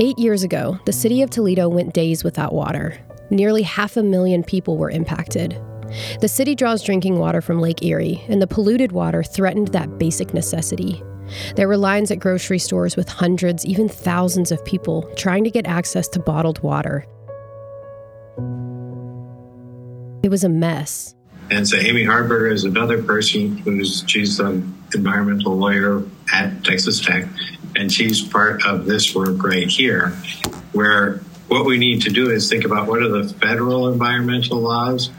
Eight 0.00 0.18
years 0.18 0.42
ago, 0.42 0.78
the 0.84 0.92
city 0.92 1.22
of 1.22 1.30
Toledo 1.30 1.68
went 1.68 1.94
days 1.94 2.24
without 2.24 2.54
water. 2.54 2.98
Nearly 3.30 3.62
half 3.62 3.96
a 3.96 4.02
million 4.02 4.42
people 4.42 4.76
were 4.76 4.90
impacted. 4.90 5.60
The 6.20 6.28
city 6.28 6.54
draws 6.54 6.82
drinking 6.82 7.18
water 7.18 7.40
from 7.40 7.60
Lake 7.60 7.82
Erie, 7.82 8.22
and 8.28 8.40
the 8.40 8.46
polluted 8.46 8.92
water 8.92 9.22
threatened 9.22 9.68
that 9.68 9.98
basic 9.98 10.34
necessity. 10.34 11.02
There 11.56 11.68
were 11.68 11.76
lines 11.76 12.10
at 12.10 12.20
grocery 12.20 12.58
stores 12.58 12.96
with 12.96 13.08
hundreds, 13.08 13.64
even 13.66 13.88
thousands 13.88 14.50
of 14.50 14.64
people 14.64 15.10
trying 15.16 15.44
to 15.44 15.50
get 15.50 15.66
access 15.66 16.08
to 16.08 16.20
bottled 16.20 16.62
water. 16.62 17.06
It 20.22 20.30
was 20.30 20.44
a 20.44 20.48
mess. 20.48 21.14
And 21.50 21.66
so 21.66 21.78
Amy 21.78 22.04
Hardberger 22.04 22.52
is 22.52 22.64
another 22.64 23.02
person 23.02 23.58
who's 23.58 24.04
she's 24.06 24.38
an 24.38 24.74
environmental 24.94 25.56
lawyer 25.56 26.02
at 26.32 26.64
Texas 26.64 27.00
Tech, 27.00 27.26
and 27.76 27.92
she's 27.92 28.22
part 28.22 28.64
of 28.66 28.86
this 28.86 29.14
work 29.14 29.42
right 29.42 29.68
here, 29.68 30.10
where 30.72 31.20
what 31.48 31.64
we 31.64 31.78
need 31.78 32.02
to 32.02 32.10
do 32.10 32.30
is 32.30 32.48
think 32.48 32.64
about 32.64 32.86
what 32.86 33.02
are 33.02 33.08
the 33.08 33.28
federal 33.34 33.88
environmental 33.88 34.58
laws, 34.58 35.10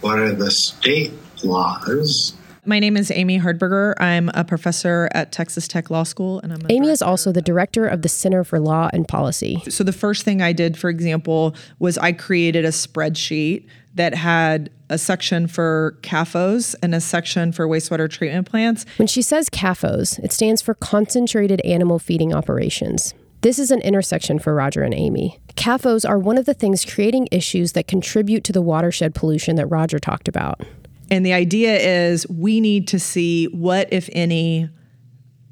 what 0.00 0.18
are 0.18 0.32
the 0.32 0.50
state 0.50 1.12
laws. 1.44 2.34
My 2.64 2.80
name 2.80 2.96
is 2.96 3.12
Amy 3.12 3.38
Hardberger. 3.38 3.94
I'm 4.00 4.28
a 4.34 4.42
professor 4.42 5.08
at 5.12 5.30
Texas 5.30 5.68
Tech 5.68 5.88
Law 5.88 6.02
School, 6.02 6.40
and 6.40 6.52
I'm 6.52 6.60
Amy 6.68 6.88
is 6.88 7.00
also 7.00 7.30
the 7.30 7.40
director 7.40 7.86
of 7.86 8.02
the 8.02 8.08
Center 8.08 8.42
for 8.42 8.58
Law 8.58 8.90
and 8.92 9.06
Policy. 9.06 9.62
So 9.68 9.84
the 9.84 9.92
first 9.92 10.24
thing 10.24 10.42
I 10.42 10.52
did, 10.52 10.76
for 10.76 10.90
example, 10.90 11.54
was 11.78 11.96
I 11.96 12.10
created 12.10 12.64
a 12.64 12.70
spreadsheet 12.70 13.68
that 13.94 14.14
had 14.14 14.70
a 14.88 14.98
section 14.98 15.46
for 15.46 15.98
CAFOs 16.02 16.74
and 16.82 16.94
a 16.94 17.00
section 17.00 17.52
for 17.52 17.66
wastewater 17.66 18.08
treatment 18.10 18.48
plants. 18.48 18.84
When 18.96 19.08
she 19.08 19.22
says 19.22 19.50
CAFOs, 19.50 20.18
it 20.20 20.32
stands 20.32 20.62
for 20.62 20.74
Concentrated 20.74 21.60
Animal 21.62 21.98
Feeding 21.98 22.34
Operations. 22.34 23.14
This 23.42 23.58
is 23.58 23.70
an 23.70 23.80
intersection 23.82 24.38
for 24.38 24.54
Roger 24.54 24.82
and 24.82 24.94
Amy. 24.94 25.40
CAFOs 25.54 26.08
are 26.08 26.18
one 26.18 26.38
of 26.38 26.46
the 26.46 26.54
things 26.54 26.84
creating 26.84 27.28
issues 27.30 27.72
that 27.72 27.86
contribute 27.86 28.44
to 28.44 28.52
the 28.52 28.62
watershed 28.62 29.14
pollution 29.14 29.56
that 29.56 29.66
Roger 29.66 29.98
talked 29.98 30.28
about. 30.28 30.62
And 31.10 31.24
the 31.24 31.32
idea 31.32 31.76
is 31.76 32.28
we 32.28 32.60
need 32.60 32.88
to 32.88 32.98
see 32.98 33.46
what, 33.46 33.92
if 33.92 34.08
any, 34.12 34.68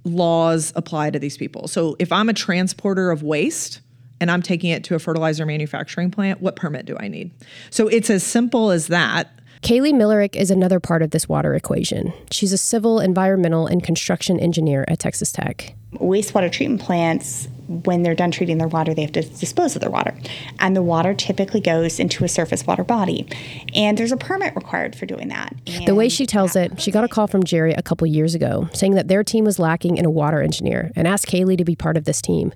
laws 0.04 0.72
apply 0.76 1.10
to 1.10 1.18
these 1.18 1.36
people. 1.36 1.68
So 1.68 1.96
if 1.98 2.10
I'm 2.12 2.28
a 2.28 2.34
transporter 2.34 3.10
of 3.10 3.22
waste, 3.22 3.80
and 4.24 4.30
I'm 4.30 4.40
taking 4.40 4.70
it 4.70 4.82
to 4.84 4.94
a 4.94 4.98
fertilizer 4.98 5.44
manufacturing 5.44 6.10
plant, 6.10 6.40
what 6.40 6.56
permit 6.56 6.86
do 6.86 6.96
I 6.98 7.08
need? 7.08 7.30
So 7.68 7.88
it's 7.88 8.08
as 8.08 8.24
simple 8.24 8.70
as 8.70 8.86
that. 8.86 9.38
Kaylee 9.60 9.92
Millerick 9.92 10.34
is 10.34 10.50
another 10.50 10.80
part 10.80 11.02
of 11.02 11.10
this 11.10 11.28
water 11.28 11.54
equation. 11.54 12.10
She's 12.30 12.50
a 12.50 12.56
civil, 12.56 13.00
environmental, 13.00 13.66
and 13.66 13.82
construction 13.82 14.40
engineer 14.40 14.86
at 14.88 14.98
Texas 14.98 15.30
Tech. 15.30 15.74
Wastewater 15.96 16.50
treatment 16.50 16.80
plants 16.80 17.48
when 17.68 18.02
they're 18.02 18.14
done 18.14 18.30
treating 18.30 18.58
their 18.58 18.68
water, 18.68 18.94
they 18.94 19.02
have 19.02 19.12
to 19.12 19.22
dispose 19.22 19.74
of 19.74 19.80
their 19.80 19.90
water. 19.90 20.14
And 20.58 20.76
the 20.76 20.82
water 20.82 21.14
typically 21.14 21.60
goes 21.60 21.98
into 21.98 22.24
a 22.24 22.28
surface 22.28 22.66
water 22.66 22.84
body. 22.84 23.26
And 23.74 23.96
there's 23.96 24.12
a 24.12 24.16
permit 24.16 24.54
required 24.54 24.94
for 24.94 25.06
doing 25.06 25.28
that. 25.28 25.54
And 25.66 25.86
the 25.86 25.94
way 25.94 26.08
she 26.08 26.26
tells 26.26 26.56
it, 26.56 26.80
she 26.80 26.90
got 26.90 27.04
a 27.04 27.08
call 27.08 27.26
from 27.26 27.44
Jerry 27.44 27.72
a 27.72 27.82
couple 27.82 28.06
years 28.06 28.34
ago 28.34 28.68
saying 28.72 28.94
that 28.94 29.08
their 29.08 29.24
team 29.24 29.44
was 29.44 29.58
lacking 29.58 29.96
in 29.96 30.04
a 30.04 30.10
water 30.10 30.42
engineer 30.42 30.92
and 30.94 31.08
asked 31.08 31.26
Kaylee 31.26 31.58
to 31.58 31.64
be 31.64 31.76
part 31.76 31.96
of 31.96 32.04
this 32.04 32.20
team. 32.20 32.52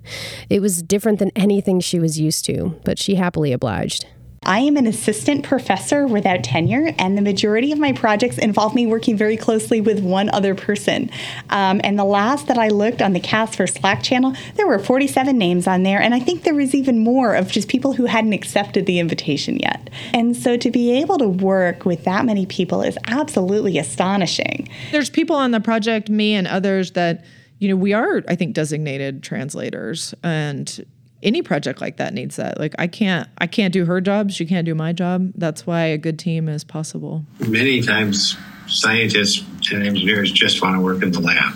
It 0.49 0.61
was 0.61 0.83
different 0.83 1.19
than 1.19 1.31
anything 1.35 1.79
she 1.79 1.99
was 1.99 2.19
used 2.19 2.45
to, 2.45 2.79
but 2.83 2.99
she 2.99 3.15
happily 3.15 3.51
obliged. 3.51 4.05
I 4.43 4.59
am 4.59 4.77
an 4.77 4.87
assistant 4.87 5.43
professor 5.43 6.07
without 6.07 6.43
tenure, 6.43 6.93
and 6.97 7.17
the 7.17 7.21
majority 7.21 7.71
of 7.71 7.79
my 7.79 7.91
projects 7.91 8.37
involve 8.37 8.73
me 8.73 8.87
working 8.87 9.17
very 9.17 9.37
closely 9.37 9.81
with 9.81 9.99
one 9.99 10.29
other 10.29 10.55
person. 10.55 11.09
Um, 11.49 11.81
and 11.83 11.99
the 11.99 12.05
last 12.05 12.47
that 12.47 12.57
I 12.57 12.69
looked 12.69 13.01
on 13.01 13.13
the 13.13 13.19
CASFER 13.19 13.67
Slack 13.67 14.01
channel, 14.01 14.33
there 14.55 14.67
were 14.67 14.79
47 14.79 15.37
names 15.37 15.67
on 15.67 15.83
there, 15.83 16.01
and 16.01 16.13
I 16.13 16.19
think 16.19 16.43
there 16.43 16.55
was 16.55 16.73
even 16.73 16.99
more 16.99 17.35
of 17.35 17.51
just 17.51 17.67
people 17.67 17.93
who 17.93 18.05
hadn't 18.05 18.33
accepted 18.33 18.85
the 18.85 18.99
invitation 18.99 19.57
yet. 19.59 19.89
And 20.13 20.35
so 20.35 20.57
to 20.57 20.71
be 20.71 20.91
able 20.99 21.17
to 21.17 21.27
work 21.27 21.85
with 21.85 22.03
that 22.05 22.25
many 22.25 22.45
people 22.45 22.81
is 22.81 22.97
absolutely 23.07 23.77
astonishing. 23.77 24.69
There's 24.91 25.09
people 25.09 25.35
on 25.35 25.51
the 25.51 25.59
project, 25.59 26.09
me 26.09 26.33
and 26.33 26.47
others, 26.47 26.91
that 26.91 27.25
you 27.59 27.67
know, 27.67 27.75
we 27.75 27.93
are, 27.93 28.23
I 28.27 28.35
think, 28.35 28.53
designated 28.53 29.21
translators. 29.21 30.13
And 30.23 30.85
any 31.21 31.41
project 31.41 31.81
like 31.81 31.97
that 31.97 32.13
needs 32.13 32.37
that. 32.37 32.59
Like 32.59 32.75
I 32.79 32.87
can't 32.87 33.27
I 33.37 33.47
can't 33.47 33.73
do 33.73 33.85
her 33.85 34.01
job, 34.01 34.31
she 34.31 34.45
can't 34.45 34.65
do 34.65 34.75
my 34.75 34.93
job. 34.93 35.31
That's 35.35 35.67
why 35.67 35.85
a 35.85 35.97
good 35.97 36.19
team 36.19 36.47
is 36.47 36.63
possible. 36.63 37.25
Many 37.39 37.81
times 37.81 38.37
scientists 38.67 39.43
and 39.71 39.85
engineers 39.85 40.31
just 40.31 40.61
want 40.61 40.75
to 40.75 40.81
work 40.81 41.03
in 41.03 41.11
the 41.11 41.19
lab. 41.19 41.55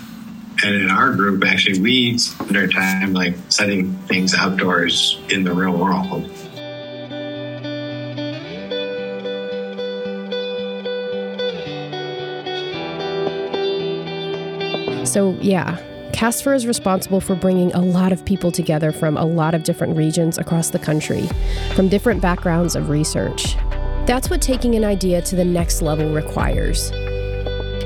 And 0.63 0.75
in 0.75 0.89
our 0.89 1.13
group 1.13 1.43
actually 1.45 1.79
we 1.79 2.17
spend 2.17 2.55
our 2.57 2.67
time 2.67 3.13
like 3.13 3.35
setting 3.49 3.93
things 4.07 4.33
outdoors 4.33 5.19
in 5.29 5.43
the 5.43 5.53
real 5.53 5.73
world. 5.73 6.29
So, 15.05 15.37
yeah, 15.41 15.77
CASFER 16.13 16.53
is 16.53 16.67
responsible 16.67 17.19
for 17.19 17.35
bringing 17.35 17.73
a 17.73 17.81
lot 17.81 18.11
of 18.11 18.23
people 18.23 18.51
together 18.51 18.91
from 18.91 19.17
a 19.17 19.25
lot 19.25 19.55
of 19.55 19.63
different 19.63 19.97
regions 19.97 20.37
across 20.37 20.69
the 20.69 20.79
country, 20.79 21.27
from 21.75 21.89
different 21.89 22.21
backgrounds 22.21 22.75
of 22.75 22.89
research. 22.89 23.55
That's 24.05 24.29
what 24.29 24.41
taking 24.41 24.75
an 24.75 24.85
idea 24.85 25.21
to 25.23 25.35
the 25.35 25.43
next 25.43 25.81
level 25.81 26.13
requires. 26.13 26.91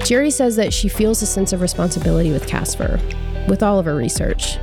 Jerry 0.05 0.29
says 0.29 0.57
that 0.57 0.73
she 0.73 0.89
feels 0.89 1.21
a 1.21 1.25
sense 1.25 1.53
of 1.53 1.61
responsibility 1.61 2.31
with 2.31 2.45
CASFER, 2.47 2.99
with 3.47 3.63
all 3.63 3.79
of 3.79 3.85
her 3.85 3.95
research. 3.95 4.59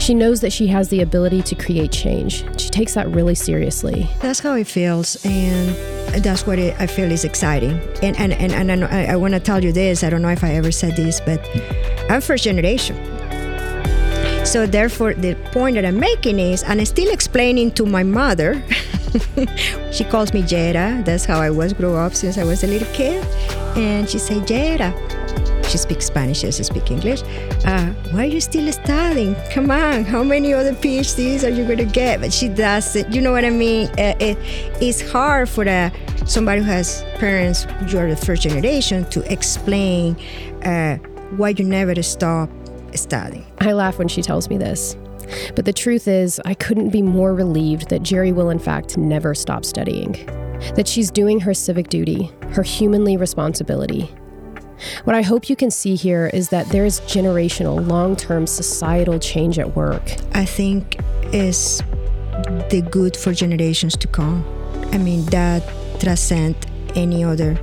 She 0.00 0.14
knows 0.14 0.40
that 0.40 0.52
she 0.52 0.66
has 0.68 0.88
the 0.88 1.02
ability 1.02 1.42
to 1.42 1.54
create 1.54 1.92
change. 1.92 2.44
She 2.58 2.70
takes 2.70 2.94
that 2.94 3.08
really 3.08 3.34
seriously. 3.34 4.08
That's 4.20 4.40
how 4.40 4.54
it 4.54 4.66
feels, 4.66 5.22
and 5.26 5.68
that's 6.24 6.46
what 6.46 6.58
it, 6.58 6.80
I 6.80 6.86
feel 6.86 7.10
is 7.10 7.24
exciting. 7.24 7.78
And 8.02 8.16
and 8.18 8.32
and, 8.32 8.70
and 8.70 8.84
I, 8.84 9.06
I 9.06 9.16
want 9.16 9.34
to 9.34 9.40
tell 9.40 9.62
you 9.62 9.72
this. 9.72 10.02
I 10.02 10.10
don't 10.10 10.22
know 10.22 10.28
if 10.28 10.44
I 10.44 10.54
ever 10.54 10.70
said 10.70 10.96
this, 10.96 11.20
but 11.20 11.44
I'm 12.08 12.20
first 12.20 12.44
generation. 12.44 12.96
So 14.46 14.64
therefore, 14.64 15.14
the 15.14 15.34
point 15.50 15.74
that 15.74 15.84
I'm 15.84 15.98
making 15.98 16.38
is, 16.38 16.62
and 16.62 16.80
I'm 16.80 16.86
still 16.86 17.12
explaining 17.12 17.72
to 17.72 17.84
my 17.84 18.04
mother. 18.04 18.62
she 19.92 20.04
calls 20.04 20.32
me 20.32 20.42
Jera. 20.42 21.04
That's 21.04 21.24
how 21.24 21.40
I 21.40 21.50
was 21.50 21.72
grew 21.72 21.96
up 21.96 22.14
since 22.14 22.38
I 22.38 22.44
was 22.44 22.62
a 22.62 22.68
little 22.68 22.92
kid. 22.94 23.24
And 23.76 24.08
she 24.08 24.18
say 24.18 24.36
Jera. 24.36 24.94
She 25.68 25.78
speaks 25.78 26.06
Spanish, 26.06 26.42
she 26.42 26.52
speaks 26.52 26.90
English. 26.92 27.22
Uh, 27.64 27.86
why 28.12 28.22
are 28.22 28.24
you 28.26 28.40
still 28.40 28.70
studying? 28.72 29.34
Come 29.50 29.72
on, 29.72 30.04
how 30.04 30.22
many 30.22 30.54
other 30.54 30.72
PhDs 30.72 31.42
are 31.42 31.50
you 31.50 31.64
going 31.64 31.78
to 31.78 31.84
get? 31.84 32.20
But 32.20 32.32
she 32.32 32.48
doesn't. 32.48 33.12
You 33.12 33.20
know 33.20 33.32
what 33.32 33.44
I 33.44 33.50
mean? 33.50 33.88
Uh, 33.98 34.14
it, 34.20 34.38
it's 34.80 35.00
hard 35.10 35.48
for 35.48 35.64
a, 35.64 35.92
somebody 36.24 36.60
who 36.62 36.68
has 36.68 37.02
parents, 37.16 37.66
you're 37.88 38.08
the 38.08 38.16
first 38.16 38.42
generation, 38.42 39.10
to 39.10 39.20
explain 39.32 40.16
uh, 40.64 40.98
why 41.32 41.50
you 41.50 41.64
never 41.64 42.00
stop 42.02 42.50
studying. 42.94 43.46
I 43.60 43.72
laugh 43.72 43.98
when 43.98 44.08
she 44.08 44.22
tells 44.22 44.48
me 44.48 44.58
this. 44.58 44.96
But 45.54 45.64
the 45.64 45.72
truth 45.72 46.06
is, 46.06 46.40
I 46.44 46.54
couldn't 46.54 46.90
be 46.90 47.02
more 47.02 47.34
relieved 47.34 47.90
that 47.90 48.02
Jerry 48.02 48.32
will, 48.32 48.50
in 48.50 48.58
fact, 48.58 48.96
never 48.96 49.34
stop 49.34 49.64
studying. 49.64 50.12
That 50.74 50.86
she's 50.86 51.10
doing 51.10 51.40
her 51.40 51.52
civic 51.52 51.88
duty, 51.88 52.30
her 52.52 52.62
humanly 52.62 53.16
responsibility. 53.16 54.10
What 55.04 55.16
I 55.16 55.22
hope 55.22 55.48
you 55.48 55.56
can 55.56 55.70
see 55.70 55.94
here 55.94 56.30
is 56.32 56.50
that 56.50 56.68
there 56.68 56.84
is 56.84 57.00
generational, 57.02 57.86
long 57.86 58.14
term 58.14 58.46
societal 58.46 59.18
change 59.18 59.58
at 59.58 59.74
work. 59.74 60.02
I 60.34 60.44
think 60.44 60.98
is 61.32 61.82
the 62.70 62.86
good 62.90 63.16
for 63.16 63.32
generations 63.32 63.96
to 63.96 64.06
come. 64.06 64.44
I 64.92 64.98
mean, 64.98 65.24
that 65.26 65.62
transcend 65.98 66.54
any 66.94 67.24
other 67.24 67.58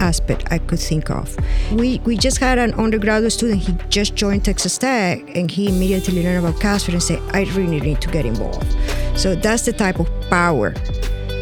aspect 0.00 0.44
I 0.50 0.58
could 0.58 0.80
think 0.80 1.10
of. 1.10 1.36
We, 1.72 2.00
we 2.00 2.16
just 2.16 2.38
had 2.38 2.58
an 2.58 2.74
undergraduate 2.74 3.32
student, 3.32 3.62
he 3.62 3.76
just 3.88 4.14
joined 4.14 4.44
Texas 4.44 4.78
Tech, 4.78 5.20
and 5.36 5.50
he 5.50 5.68
immediately 5.68 6.22
learned 6.22 6.44
about 6.44 6.60
CASFER 6.60 6.92
and 6.92 7.02
said, 7.02 7.20
I 7.32 7.44
really 7.54 7.80
need 7.80 8.00
to 8.00 8.08
get 8.10 8.24
involved. 8.24 8.74
So 9.18 9.34
that's 9.34 9.64
the 9.64 9.72
type 9.72 9.98
of 9.98 10.08
power 10.30 10.70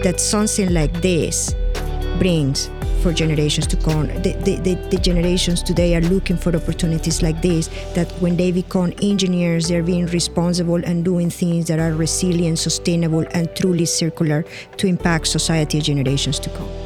that 0.03 0.21
something 0.21 0.73
like 0.73 0.93
this 1.03 1.55
brings 2.19 2.71
for 3.03 3.13
generations 3.13 3.67
to 3.69 3.77
come. 3.77 4.07
The, 4.07 4.33
the, 4.45 4.57
the, 4.57 4.75
the, 4.91 4.99
generations 4.99 5.63
today 5.63 5.95
are 5.95 6.01
looking 6.01 6.37
for 6.37 6.55
opportunities 6.57 7.23
like 7.23 7.41
this, 7.43 7.69
that 7.95 8.11
when 8.21 8.37
they 8.37 8.51
become 8.51 8.93
engineers, 9.03 9.69
they're 9.69 9.83
being 9.83 10.07
responsible 10.07 10.85
and 10.85 11.05
doing 11.05 11.31
things 11.31 11.69
that 11.69 11.79
are 11.79 11.93
resilient, 11.93 12.59
sustainable, 12.59 13.25
and 13.33 13.55
truly 13.55 13.85
circular 13.85 14.45
to 14.79 14.87
impact 14.87 15.29
society 15.29 15.81
generations 15.81 16.39
to 16.41 16.51
come. 16.51 16.86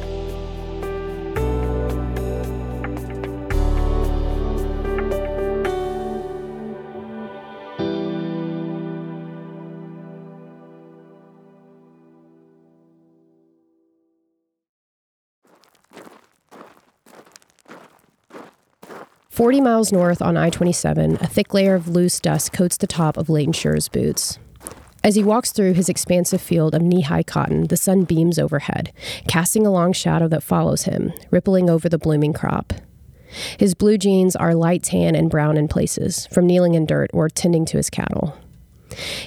40 19.41 19.59
miles 19.61 19.91
north 19.91 20.21
on 20.21 20.37
I 20.37 20.51
27, 20.51 21.15
a 21.15 21.25
thick 21.25 21.51
layer 21.51 21.73
of 21.73 21.87
loose 21.87 22.19
dust 22.19 22.53
coats 22.53 22.77
the 22.77 22.85
top 22.85 23.17
of 23.17 23.27
Leighton 23.27 23.53
Scher's 23.53 23.89
boots. 23.89 24.37
As 25.03 25.15
he 25.15 25.23
walks 25.23 25.51
through 25.51 25.73
his 25.73 25.89
expansive 25.89 26.39
field 26.39 26.75
of 26.75 26.83
knee 26.83 27.01
high 27.01 27.23
cotton, 27.23 27.65
the 27.65 27.75
sun 27.75 28.03
beams 28.03 28.37
overhead, 28.37 28.93
casting 29.27 29.65
a 29.65 29.71
long 29.71 29.93
shadow 29.93 30.27
that 30.27 30.43
follows 30.43 30.83
him, 30.83 31.11
rippling 31.31 31.71
over 31.71 31.89
the 31.89 31.97
blooming 31.97 32.33
crop. 32.33 32.71
His 33.57 33.73
blue 33.73 33.97
jeans 33.97 34.35
are 34.35 34.53
light 34.53 34.83
tan 34.83 35.15
and 35.15 35.27
brown 35.27 35.57
in 35.57 35.67
places, 35.67 36.27
from 36.27 36.45
kneeling 36.45 36.75
in 36.75 36.85
dirt 36.85 37.09
or 37.11 37.27
tending 37.27 37.65
to 37.65 37.77
his 37.77 37.89
cattle. 37.89 38.37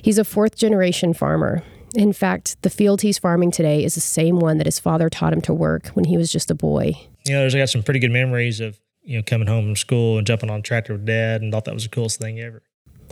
He's 0.00 0.18
a 0.18 0.24
fourth 0.24 0.54
generation 0.54 1.12
farmer. 1.12 1.64
In 1.96 2.12
fact, 2.12 2.62
the 2.62 2.70
field 2.70 3.02
he's 3.02 3.18
farming 3.18 3.50
today 3.50 3.82
is 3.82 3.96
the 3.96 4.00
same 4.00 4.38
one 4.38 4.58
that 4.58 4.68
his 4.68 4.78
father 4.78 5.10
taught 5.10 5.32
him 5.32 5.40
to 5.40 5.52
work 5.52 5.88
when 5.88 6.04
he 6.04 6.16
was 6.16 6.30
just 6.30 6.52
a 6.52 6.54
boy. 6.54 6.92
You 7.26 7.32
know, 7.32 7.46
I 7.46 7.50
got 7.50 7.68
some 7.68 7.82
pretty 7.82 7.98
good 7.98 8.12
memories 8.12 8.60
of 8.60 8.78
you 9.04 9.18
know, 9.18 9.22
coming 9.22 9.46
home 9.46 9.66
from 9.66 9.76
school 9.76 10.18
and 10.18 10.26
jumping 10.26 10.50
on 10.50 10.60
a 10.60 10.62
tractor 10.62 10.94
with 10.94 11.04
dad 11.04 11.42
and 11.42 11.52
thought 11.52 11.64
that 11.66 11.74
was 11.74 11.84
the 11.84 11.90
coolest 11.90 12.20
thing 12.20 12.40
ever. 12.40 12.62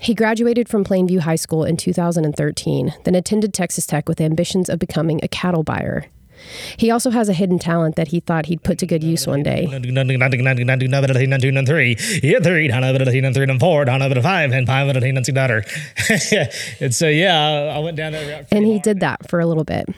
He 0.01 0.15
graduated 0.15 0.69
from 0.69 0.85
Plainview 0.85 1.21
High 1.21 1.37
School 1.37 1.65
in 1.65 1.77
2013, 1.77 2.95
then 3.05 3.15
attended 3.15 3.55
Texas 3.55 3.87
Tech 3.87 4.09
with 4.09 4.21
ambitions 4.21 4.69
of 4.69 4.79
becoming 4.79 5.21
a 5.23 5.29
cattle 5.29 5.63
buyer. 5.63 6.07
He 6.77 6.91
also 6.91 7.11
has 7.11 7.29
a 7.29 7.33
hidden 7.33 7.59
talent 7.59 7.95
that 7.97 8.09
he 8.09 8.19
thought 8.19 8.47
he'd 8.47 8.65
put 8.65 8.79
to 8.79 8.87
good 8.87 9.05
use 9.05 9.27
one 9.27 9.43
day. 9.43 9.69
and 16.81 16.95
so, 16.95 17.09
yeah, 17.09 17.73
I 17.75 17.79
went 17.79 17.97
down 17.97 18.13
there. 18.13 18.47
And 18.51 18.67
he 18.67 18.81
did 18.81 19.01
that 19.01 19.29
for 19.29 19.39
a 19.39 19.47
little 19.47 19.65
bit. 19.65 19.89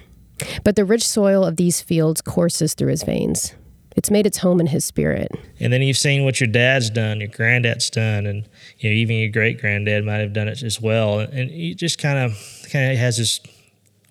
But 0.65 0.77
the 0.77 0.85
rich 0.85 1.07
soil 1.07 1.45
of 1.45 1.57
these 1.57 1.81
fields 1.81 2.21
courses 2.21 2.75
through 2.75 2.91
his 2.91 3.05
veins. 3.05 3.55
It's 3.95 4.11
made 4.11 4.27
its 4.27 4.39
home 4.39 4.61
in 4.61 4.67
his 4.67 4.85
spirit. 4.85 5.31
And 5.61 5.73
then 5.73 5.83
you've 5.83 5.97
seen 5.97 6.25
what 6.25 6.41
your 6.41 6.49
dad's 6.49 6.91
done, 6.91 7.21
your 7.21 7.29
granddad's 7.29 7.91
done, 7.91 8.27
and 8.27 8.49
you 8.79 8.91
know 8.91 8.95
even 8.95 9.17
your 9.17 9.31
great 9.31 9.61
granddad 9.61 10.05
might 10.05 10.19
have 10.19 10.33
done 10.33 10.49
it 10.49 10.63
as 10.63 10.81
well. 10.81 11.21
And 11.21 11.51
it 11.51 11.77
just 11.77 11.99
kind 11.99 12.19
of 12.19 12.39
kind 12.73 12.93
of 12.93 12.99
has 12.99 13.19
this 13.19 13.41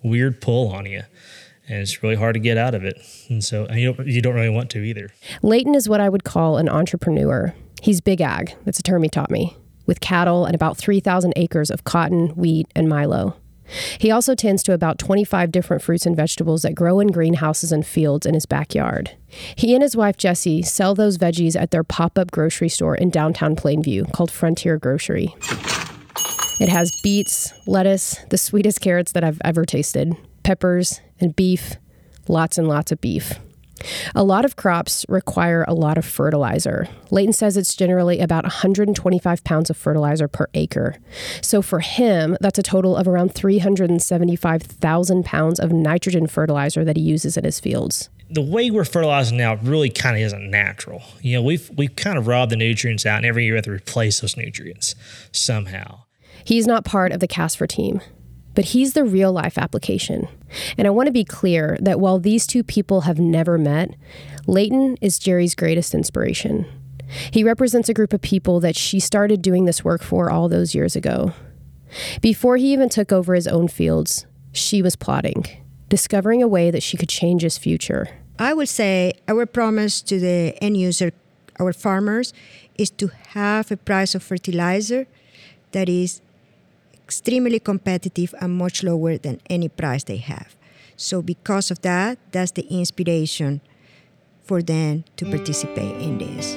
weird 0.02 0.40
pull 0.40 0.72
on 0.72 0.86
you, 0.86 1.02
and 1.68 1.80
it's 1.80 2.02
really 2.02 2.16
hard 2.16 2.34
to 2.34 2.40
get 2.40 2.56
out 2.56 2.74
of 2.74 2.84
it. 2.84 2.98
And 3.28 3.44
so 3.44 3.66
and 3.66 3.78
you 3.78 3.92
don't, 3.92 4.06
you 4.06 4.22
don't 4.22 4.34
really 4.34 4.48
want 4.48 4.70
to 4.70 4.78
either. 4.78 5.10
Leighton 5.42 5.74
is 5.74 5.88
what 5.88 6.00
I 6.00 6.08
would 6.08 6.24
call 6.24 6.56
an 6.56 6.68
entrepreneur. 6.68 7.54
He's 7.82 8.00
big 8.00 8.20
ag. 8.22 8.54
That's 8.64 8.78
a 8.78 8.82
term 8.82 9.02
he 9.02 9.10
taught 9.10 9.30
me. 9.30 9.56
With 9.86 10.00
cattle 10.00 10.46
and 10.46 10.54
about 10.54 10.78
3,000 10.78 11.34
acres 11.36 11.70
of 11.70 11.84
cotton, 11.84 12.28
wheat, 12.28 12.66
and 12.74 12.88
milo. 12.88 13.36
He 13.98 14.10
also 14.10 14.34
tends 14.34 14.62
to 14.64 14.72
about 14.72 14.98
25 14.98 15.50
different 15.50 15.82
fruits 15.82 16.06
and 16.06 16.16
vegetables 16.16 16.62
that 16.62 16.74
grow 16.74 17.00
in 17.00 17.08
greenhouses 17.08 17.72
and 17.72 17.86
fields 17.86 18.26
in 18.26 18.34
his 18.34 18.46
backyard. 18.46 19.12
He 19.56 19.74
and 19.74 19.82
his 19.82 19.96
wife 19.96 20.16
Jessie 20.16 20.62
sell 20.62 20.94
those 20.94 21.18
veggies 21.18 21.60
at 21.60 21.70
their 21.70 21.84
pop 21.84 22.18
up 22.18 22.30
grocery 22.30 22.68
store 22.68 22.94
in 22.94 23.10
downtown 23.10 23.56
Plainview 23.56 24.12
called 24.12 24.30
Frontier 24.30 24.78
Grocery. 24.78 25.34
It 26.60 26.68
has 26.68 26.92
beets, 27.02 27.52
lettuce, 27.66 28.18
the 28.30 28.38
sweetest 28.38 28.80
carrots 28.80 29.12
that 29.12 29.24
I've 29.24 29.40
ever 29.44 29.64
tasted, 29.64 30.16
peppers, 30.44 31.00
and 31.18 31.34
beef, 31.34 31.74
lots 32.28 32.58
and 32.58 32.68
lots 32.68 32.92
of 32.92 33.00
beef. 33.00 33.40
A 34.14 34.24
lot 34.24 34.44
of 34.44 34.56
crops 34.56 35.04
require 35.08 35.64
a 35.66 35.74
lot 35.74 35.98
of 35.98 36.04
fertilizer. 36.04 36.88
Leighton 37.10 37.32
says 37.32 37.56
it's 37.56 37.74
generally 37.74 38.20
about 38.20 38.44
125 38.44 39.44
pounds 39.44 39.70
of 39.70 39.76
fertilizer 39.76 40.28
per 40.28 40.46
acre. 40.54 40.96
So 41.40 41.62
for 41.62 41.80
him, 41.80 42.36
that's 42.40 42.58
a 42.58 42.62
total 42.62 42.96
of 42.96 43.08
around 43.08 43.34
375,000 43.34 45.24
pounds 45.24 45.60
of 45.60 45.72
nitrogen 45.72 46.26
fertilizer 46.26 46.84
that 46.84 46.96
he 46.96 47.02
uses 47.02 47.36
in 47.36 47.44
his 47.44 47.60
fields 47.60 48.08
the 48.30 48.42
way 48.42 48.70
we're 48.70 48.84
fertilizing 48.84 49.36
now 49.36 49.54
really 49.56 49.90
kind 49.90 50.16
of 50.16 50.22
isn't 50.22 50.50
natural. 50.50 51.02
You 51.20 51.36
know, 51.36 51.42
we've 51.42 51.70
we've 51.76 51.94
kind 51.94 52.18
of 52.18 52.26
robbed 52.26 52.50
the 52.50 52.56
nutrients 52.56 53.06
out, 53.06 53.18
and 53.18 53.26
every 53.26 53.44
year 53.44 53.52
we 53.52 53.58
have 53.58 53.66
to 53.66 53.70
replace 53.70 54.20
those 54.20 54.36
nutrients 54.36 54.94
somehow. 55.30 56.00
He's 56.44 56.66
not 56.66 56.84
part 56.84 57.12
of 57.12 57.20
the 57.20 57.28
CASFER 57.28 57.66
team 57.66 58.00
but 58.54 58.66
he's 58.66 58.92
the 58.92 59.04
real 59.04 59.32
life 59.32 59.58
application. 59.58 60.28
And 60.78 60.86
I 60.86 60.90
want 60.90 61.06
to 61.06 61.12
be 61.12 61.24
clear 61.24 61.76
that 61.80 62.00
while 62.00 62.18
these 62.18 62.46
two 62.46 62.62
people 62.62 63.02
have 63.02 63.18
never 63.18 63.58
met, 63.58 63.94
Leighton 64.46 64.96
is 65.00 65.18
Jerry's 65.18 65.54
greatest 65.54 65.94
inspiration. 65.94 66.66
He 67.30 67.44
represents 67.44 67.88
a 67.88 67.94
group 67.94 68.12
of 68.12 68.22
people 68.22 68.60
that 68.60 68.76
she 68.76 69.00
started 69.00 69.42
doing 69.42 69.64
this 69.64 69.84
work 69.84 70.02
for 70.02 70.30
all 70.30 70.48
those 70.48 70.74
years 70.74 70.96
ago. 70.96 71.32
Before 72.20 72.56
he 72.56 72.72
even 72.72 72.88
took 72.88 73.12
over 73.12 73.34
his 73.34 73.46
own 73.46 73.68
fields, 73.68 74.26
she 74.52 74.82
was 74.82 74.96
plotting, 74.96 75.44
discovering 75.88 76.42
a 76.42 76.48
way 76.48 76.70
that 76.70 76.82
she 76.82 76.96
could 76.96 77.08
change 77.08 77.42
his 77.42 77.58
future. 77.58 78.08
I 78.38 78.52
would 78.52 78.68
say 78.68 79.12
our 79.28 79.46
promise 79.46 80.02
to 80.02 80.18
the 80.18 80.56
end 80.60 80.76
user, 80.76 81.12
our 81.60 81.72
farmers, 81.72 82.32
is 82.76 82.90
to 82.90 83.10
have 83.28 83.70
a 83.70 83.76
price 83.76 84.14
of 84.14 84.22
fertilizer 84.22 85.06
that 85.72 85.88
is 85.88 86.20
extremely 87.04 87.60
competitive 87.60 88.34
and 88.40 88.56
much 88.56 88.82
lower 88.82 89.18
than 89.18 89.40
any 89.50 89.68
price 89.68 90.04
they 90.04 90.16
have. 90.16 90.56
So, 90.96 91.22
because 91.22 91.70
of 91.70 91.82
that, 91.82 92.18
that's 92.32 92.52
the 92.52 92.66
inspiration 92.68 93.60
for 94.42 94.62
them 94.62 95.04
to 95.16 95.24
participate 95.26 96.00
in 96.00 96.18
this. 96.18 96.56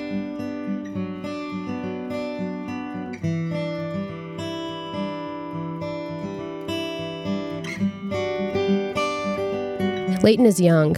Leighton 10.24 10.46
is 10.46 10.60
young. 10.60 10.98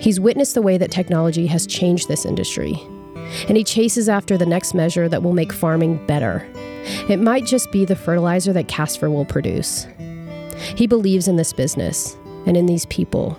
He's 0.00 0.18
witnessed 0.18 0.54
the 0.54 0.62
way 0.62 0.78
that 0.78 0.90
technology 0.90 1.46
has 1.46 1.66
changed 1.66 2.08
this 2.08 2.24
industry, 2.26 2.74
and 3.48 3.56
he 3.56 3.64
chases 3.64 4.08
after 4.08 4.36
the 4.36 4.46
next 4.46 4.74
measure 4.74 5.08
that 5.08 5.22
will 5.22 5.32
make 5.32 5.52
farming 5.52 6.04
better 6.06 6.46
it 7.08 7.18
might 7.18 7.46
just 7.46 7.70
be 7.72 7.84
the 7.84 7.96
fertilizer 7.96 8.52
that 8.52 8.68
CASFER 8.68 9.10
will 9.10 9.24
produce. 9.24 9.86
He 10.76 10.86
believes 10.86 11.28
in 11.28 11.36
this 11.36 11.52
business 11.52 12.16
and 12.46 12.56
in 12.56 12.66
these 12.66 12.86
people. 12.86 13.38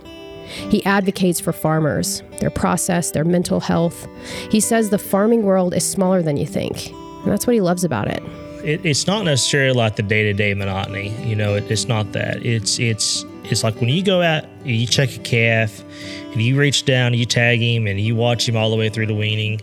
He 0.70 0.86
advocates 0.86 1.40
for 1.40 1.52
farmers, 1.52 2.24
their 2.40 2.50
process, 2.50 3.12
their 3.12 3.24
mental 3.24 3.60
health. 3.60 4.08
He 4.52 4.60
says 4.60 4.90
the 4.90 4.98
farming 4.98 5.44
world 5.44 5.74
is 5.74 5.88
smaller 5.88 6.22
than 6.22 6.38
you 6.38 6.46
think, 6.46 6.92
and 6.92 7.32
that's 7.32 7.48
what 7.48 7.54
he 7.54 7.62
loves 7.62 7.84
about 7.84 8.08
it. 8.08 8.22
it 8.64 8.86
it's 8.86 9.08
not 9.08 9.26
necessarily 9.26 9.74
like 9.74 9.96
the 9.96 10.04
day-to-day 10.04 10.54
monotony. 10.54 11.10
You 11.24 11.36
know, 11.36 11.56
it, 11.56 11.70
it's 11.70 11.88
not 11.88 12.12
that. 12.14 12.46
It's 12.46 12.80
it's 12.80 13.26
it's 13.52 13.64
like 13.64 13.76
when 13.80 13.90
you 13.90 14.04
go 14.04 14.22
out, 14.22 14.46
you 14.64 14.86
check 14.88 15.16
a 15.16 15.20
calf, 15.20 15.84
and 16.32 16.42
you 16.42 16.58
reach 16.58 16.86
down, 16.86 17.14
you 17.14 17.26
tag 17.26 17.60
him, 17.60 17.88
and 17.88 18.00
you 18.00 18.16
watch 18.16 18.48
him 18.48 18.56
all 18.58 18.70
the 18.70 18.76
way 18.76 18.90
through 18.90 19.08
the 19.08 19.16
weaning. 19.16 19.62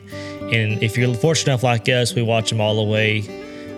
And 0.53 0.83
if 0.83 0.97
you're 0.97 1.15
fortunate 1.15 1.53
enough 1.53 1.63
like 1.63 1.89
us, 1.89 2.15
we 2.15 2.23
watch 2.23 2.53
him 2.53 2.61
all 2.61 2.77
the 2.77 2.91
way 2.91 3.23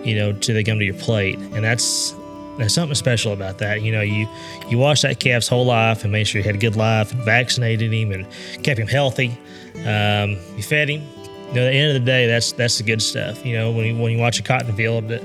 you 0.05 0.15
know, 0.15 0.31
till 0.33 0.55
they 0.55 0.63
come 0.63 0.79
to 0.79 0.85
your 0.85 0.93
plate. 0.95 1.37
And 1.37 1.63
that's 1.63 2.13
there's 2.57 2.73
something 2.73 2.95
special 2.95 3.33
about 3.33 3.57
that. 3.57 3.81
You 3.81 3.91
know, 3.91 4.01
you 4.01 4.27
you 4.69 4.77
watch 4.77 5.01
that 5.01 5.19
calf's 5.19 5.47
whole 5.47 5.65
life 5.65 6.03
and 6.03 6.11
made 6.11 6.27
sure 6.27 6.41
he 6.41 6.47
had 6.47 6.55
a 6.55 6.59
good 6.59 6.75
life 6.75 7.11
and 7.11 7.21
vaccinated 7.23 7.91
him 7.91 8.11
and 8.11 8.25
kept 8.63 8.79
him 8.79 8.87
healthy. 8.87 9.37
Um, 9.85 10.37
you 10.55 10.63
fed 10.63 10.89
him. 10.89 11.01
You 11.49 11.61
know, 11.61 11.67
at 11.67 11.71
the 11.71 11.77
end 11.77 11.95
of 11.97 12.05
the 12.05 12.05
day, 12.05 12.27
that's 12.27 12.53
that's 12.53 12.77
the 12.77 12.83
good 12.83 13.01
stuff. 13.01 13.45
You 13.45 13.57
know, 13.57 13.71
when 13.71 13.85
you 13.85 13.97
when 14.01 14.11
you 14.11 14.19
watch 14.19 14.39
a 14.39 14.43
cotton 14.43 14.73
field 14.75 15.09
that 15.09 15.23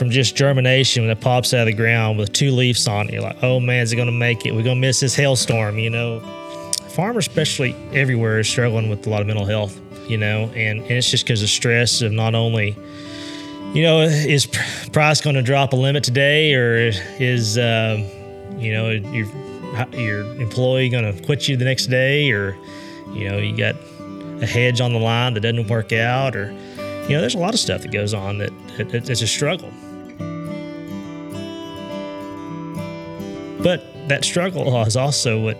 from 0.00 0.10
just 0.10 0.34
germination 0.34 1.02
when 1.02 1.10
it 1.10 1.20
pops 1.20 1.52
out 1.52 1.60
of 1.60 1.66
the 1.66 1.74
ground 1.74 2.18
with 2.18 2.32
two 2.32 2.52
leaves 2.52 2.88
on 2.88 3.06
it, 3.06 3.12
you're 3.12 3.22
like, 3.22 3.36
oh 3.42 3.60
man, 3.60 3.82
is 3.82 3.92
it 3.92 3.96
gonna 3.96 4.10
make 4.10 4.46
it? 4.46 4.54
We're 4.54 4.62
gonna 4.62 4.80
miss 4.80 5.00
this 5.00 5.14
hailstorm, 5.14 5.78
you 5.78 5.90
know. 5.90 6.20
Farmers, 6.88 7.28
especially 7.28 7.76
everywhere, 7.92 8.38
are 8.38 8.44
struggling 8.44 8.88
with 8.88 9.06
a 9.06 9.10
lot 9.10 9.20
of 9.20 9.26
mental 9.26 9.44
health, 9.44 9.78
you 10.08 10.16
know, 10.16 10.50
and, 10.56 10.80
and 10.80 10.90
it's 10.90 11.10
just 11.10 11.26
because 11.26 11.42
of 11.42 11.50
stress 11.50 12.00
of 12.00 12.12
not 12.12 12.34
only 12.34 12.74
you 13.74 13.82
know, 13.82 14.00
is 14.00 14.46
price 14.90 15.20
going 15.20 15.36
to 15.36 15.42
drop 15.42 15.74
a 15.74 15.76
limit 15.76 16.02
today, 16.02 16.54
or 16.54 16.92
is 17.18 17.58
uh, 17.58 17.98
you 18.58 18.72
know 18.72 18.88
your 18.88 19.26
your 19.92 20.20
employee 20.40 20.88
going 20.88 21.04
to 21.04 21.22
quit 21.26 21.46
you 21.46 21.58
the 21.58 21.66
next 21.66 21.86
day, 21.88 22.30
or 22.30 22.56
you 23.12 23.28
know 23.28 23.36
you 23.36 23.54
got 23.54 23.74
a 24.40 24.46
hedge 24.46 24.80
on 24.80 24.94
the 24.94 24.98
line 24.98 25.34
that 25.34 25.40
doesn't 25.40 25.68
work 25.68 25.92
out, 25.92 26.34
or 26.34 26.50
you 26.80 27.10
know 27.10 27.20
there's 27.20 27.34
a 27.34 27.38
lot 27.38 27.52
of 27.52 27.60
stuff 27.60 27.82
that 27.82 27.92
goes 27.92 28.14
on 28.14 28.38
that, 28.38 28.50
that 28.78 29.10
it's 29.10 29.20
a 29.20 29.26
struggle. 29.26 29.70
That 34.10 34.24
struggle 34.24 34.82
is 34.82 34.96
also 34.96 35.40
what 35.40 35.56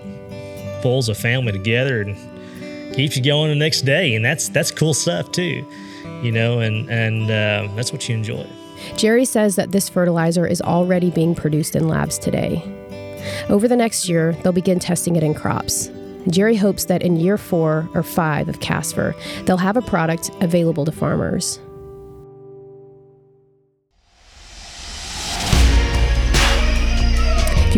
pulls 0.83 1.09
a 1.09 1.15
family 1.15 1.53
together 1.53 2.03
and 2.03 2.97
keeps 2.97 3.17
you 3.17 3.23
going 3.23 3.49
the 3.49 3.55
next 3.55 3.83
day, 3.83 4.17
and 4.17 4.25
that's 4.25 4.49
that's 4.49 4.73
cool 4.73 4.93
stuff 4.93 5.31
too, 5.31 5.65
you 6.21 6.33
know, 6.33 6.59
and 6.59 6.91
and 6.91 7.31
uh, 7.31 7.73
that's 7.77 7.93
what 7.93 8.09
you 8.09 8.17
enjoy. 8.17 8.45
Jerry 8.97 9.25
says 9.25 9.55
that 9.55 9.71
this 9.71 9.89
fertilizer 9.89 10.49
is 10.49 10.61
already 10.63 11.13
being 11.13 11.37
produced 11.37 11.77
in 11.77 11.87
labs 11.87 12.19
today. 12.19 12.61
Over 13.49 13.69
the 13.69 13.77
next 13.77 14.09
year, 14.09 14.33
they'll 14.43 14.53
begin 14.53 14.81
testing 14.81 15.15
it 15.15 15.23
in 15.23 15.33
crops. 15.33 15.89
Jerry 16.29 16.57
hopes 16.57 16.87
that 16.87 17.03
in 17.03 17.19
year 17.19 17.39
four 17.39 17.89
or 17.95 18.03
five 18.03 18.49
of 18.49 18.59
CASFER, 18.59 19.15
they'll 19.45 19.59
have 19.59 19.77
a 19.77 19.83
product 19.83 20.33
available 20.41 20.85
to 20.87 20.93
farmers. 20.93 21.61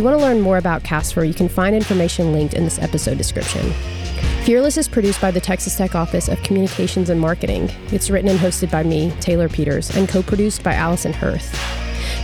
You 0.02 0.08
want 0.08 0.18
to 0.18 0.26
learn 0.26 0.40
more 0.40 0.58
about 0.58 0.82
CASFER, 0.82 1.22
you 1.22 1.32
can 1.32 1.48
find 1.48 1.76
information 1.76 2.32
linked 2.32 2.54
in 2.54 2.64
this 2.64 2.80
episode 2.80 3.18
description. 3.18 3.70
Fearless 4.42 4.76
is 4.76 4.88
produced 4.88 5.20
by 5.20 5.30
the 5.30 5.40
Texas 5.40 5.76
Tech 5.76 5.94
Office 5.94 6.26
of 6.26 6.42
Communications 6.42 7.08
and 7.08 7.20
Marketing. 7.20 7.70
It's 7.92 8.10
written 8.10 8.28
and 8.28 8.36
hosted 8.36 8.68
by 8.68 8.82
me, 8.82 9.12
Taylor 9.20 9.48
Peters, 9.48 9.96
and 9.96 10.08
co 10.08 10.20
produced 10.20 10.64
by 10.64 10.74
Allison 10.74 11.12
Hirth. 11.12 11.56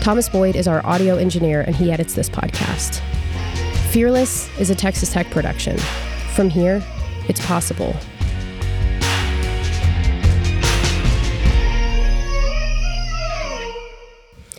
Thomas 0.01 0.29
Boyd 0.29 0.57
is 0.57 0.67
our 0.67 0.85
audio 0.85 1.19
engineer, 1.19 1.61
and 1.61 1.77
he 1.77 1.93
edits 1.93 2.15
this 2.15 2.29
podcast. 2.29 2.99
Fearless 3.93 4.49
is 4.59 4.71
a 4.71 4.75
Texas 4.75 5.13
Tech 5.13 5.31
production. 5.31 5.79
From 6.35 6.51
here, 6.51 6.83
it's 7.29 7.47
possible. 7.47 7.95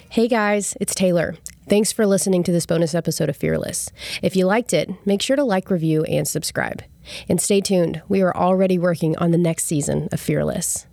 Hey 0.09 0.29
guys, 0.29 0.77
it's 0.79 0.95
Taylor. 0.95 1.35
Thanks 1.69 1.91
for 1.91 2.07
listening 2.07 2.41
to 2.45 2.51
this 2.51 2.65
bonus 2.65 2.95
episode 2.95 3.29
of 3.29 3.37
Fearless. 3.37 3.91
If 4.23 4.35
you 4.35 4.47
liked 4.47 4.73
it, 4.73 4.89
make 5.05 5.21
sure 5.21 5.35
to 5.35 5.43
like, 5.43 5.69
review, 5.69 6.03
and 6.05 6.27
subscribe. 6.27 6.81
And 7.29 7.39
stay 7.39 7.61
tuned, 7.61 8.01
we 8.09 8.23
are 8.23 8.35
already 8.35 8.79
working 8.79 9.15
on 9.19 9.29
the 9.29 9.37
next 9.37 9.65
season 9.65 10.09
of 10.11 10.19
Fearless. 10.19 10.87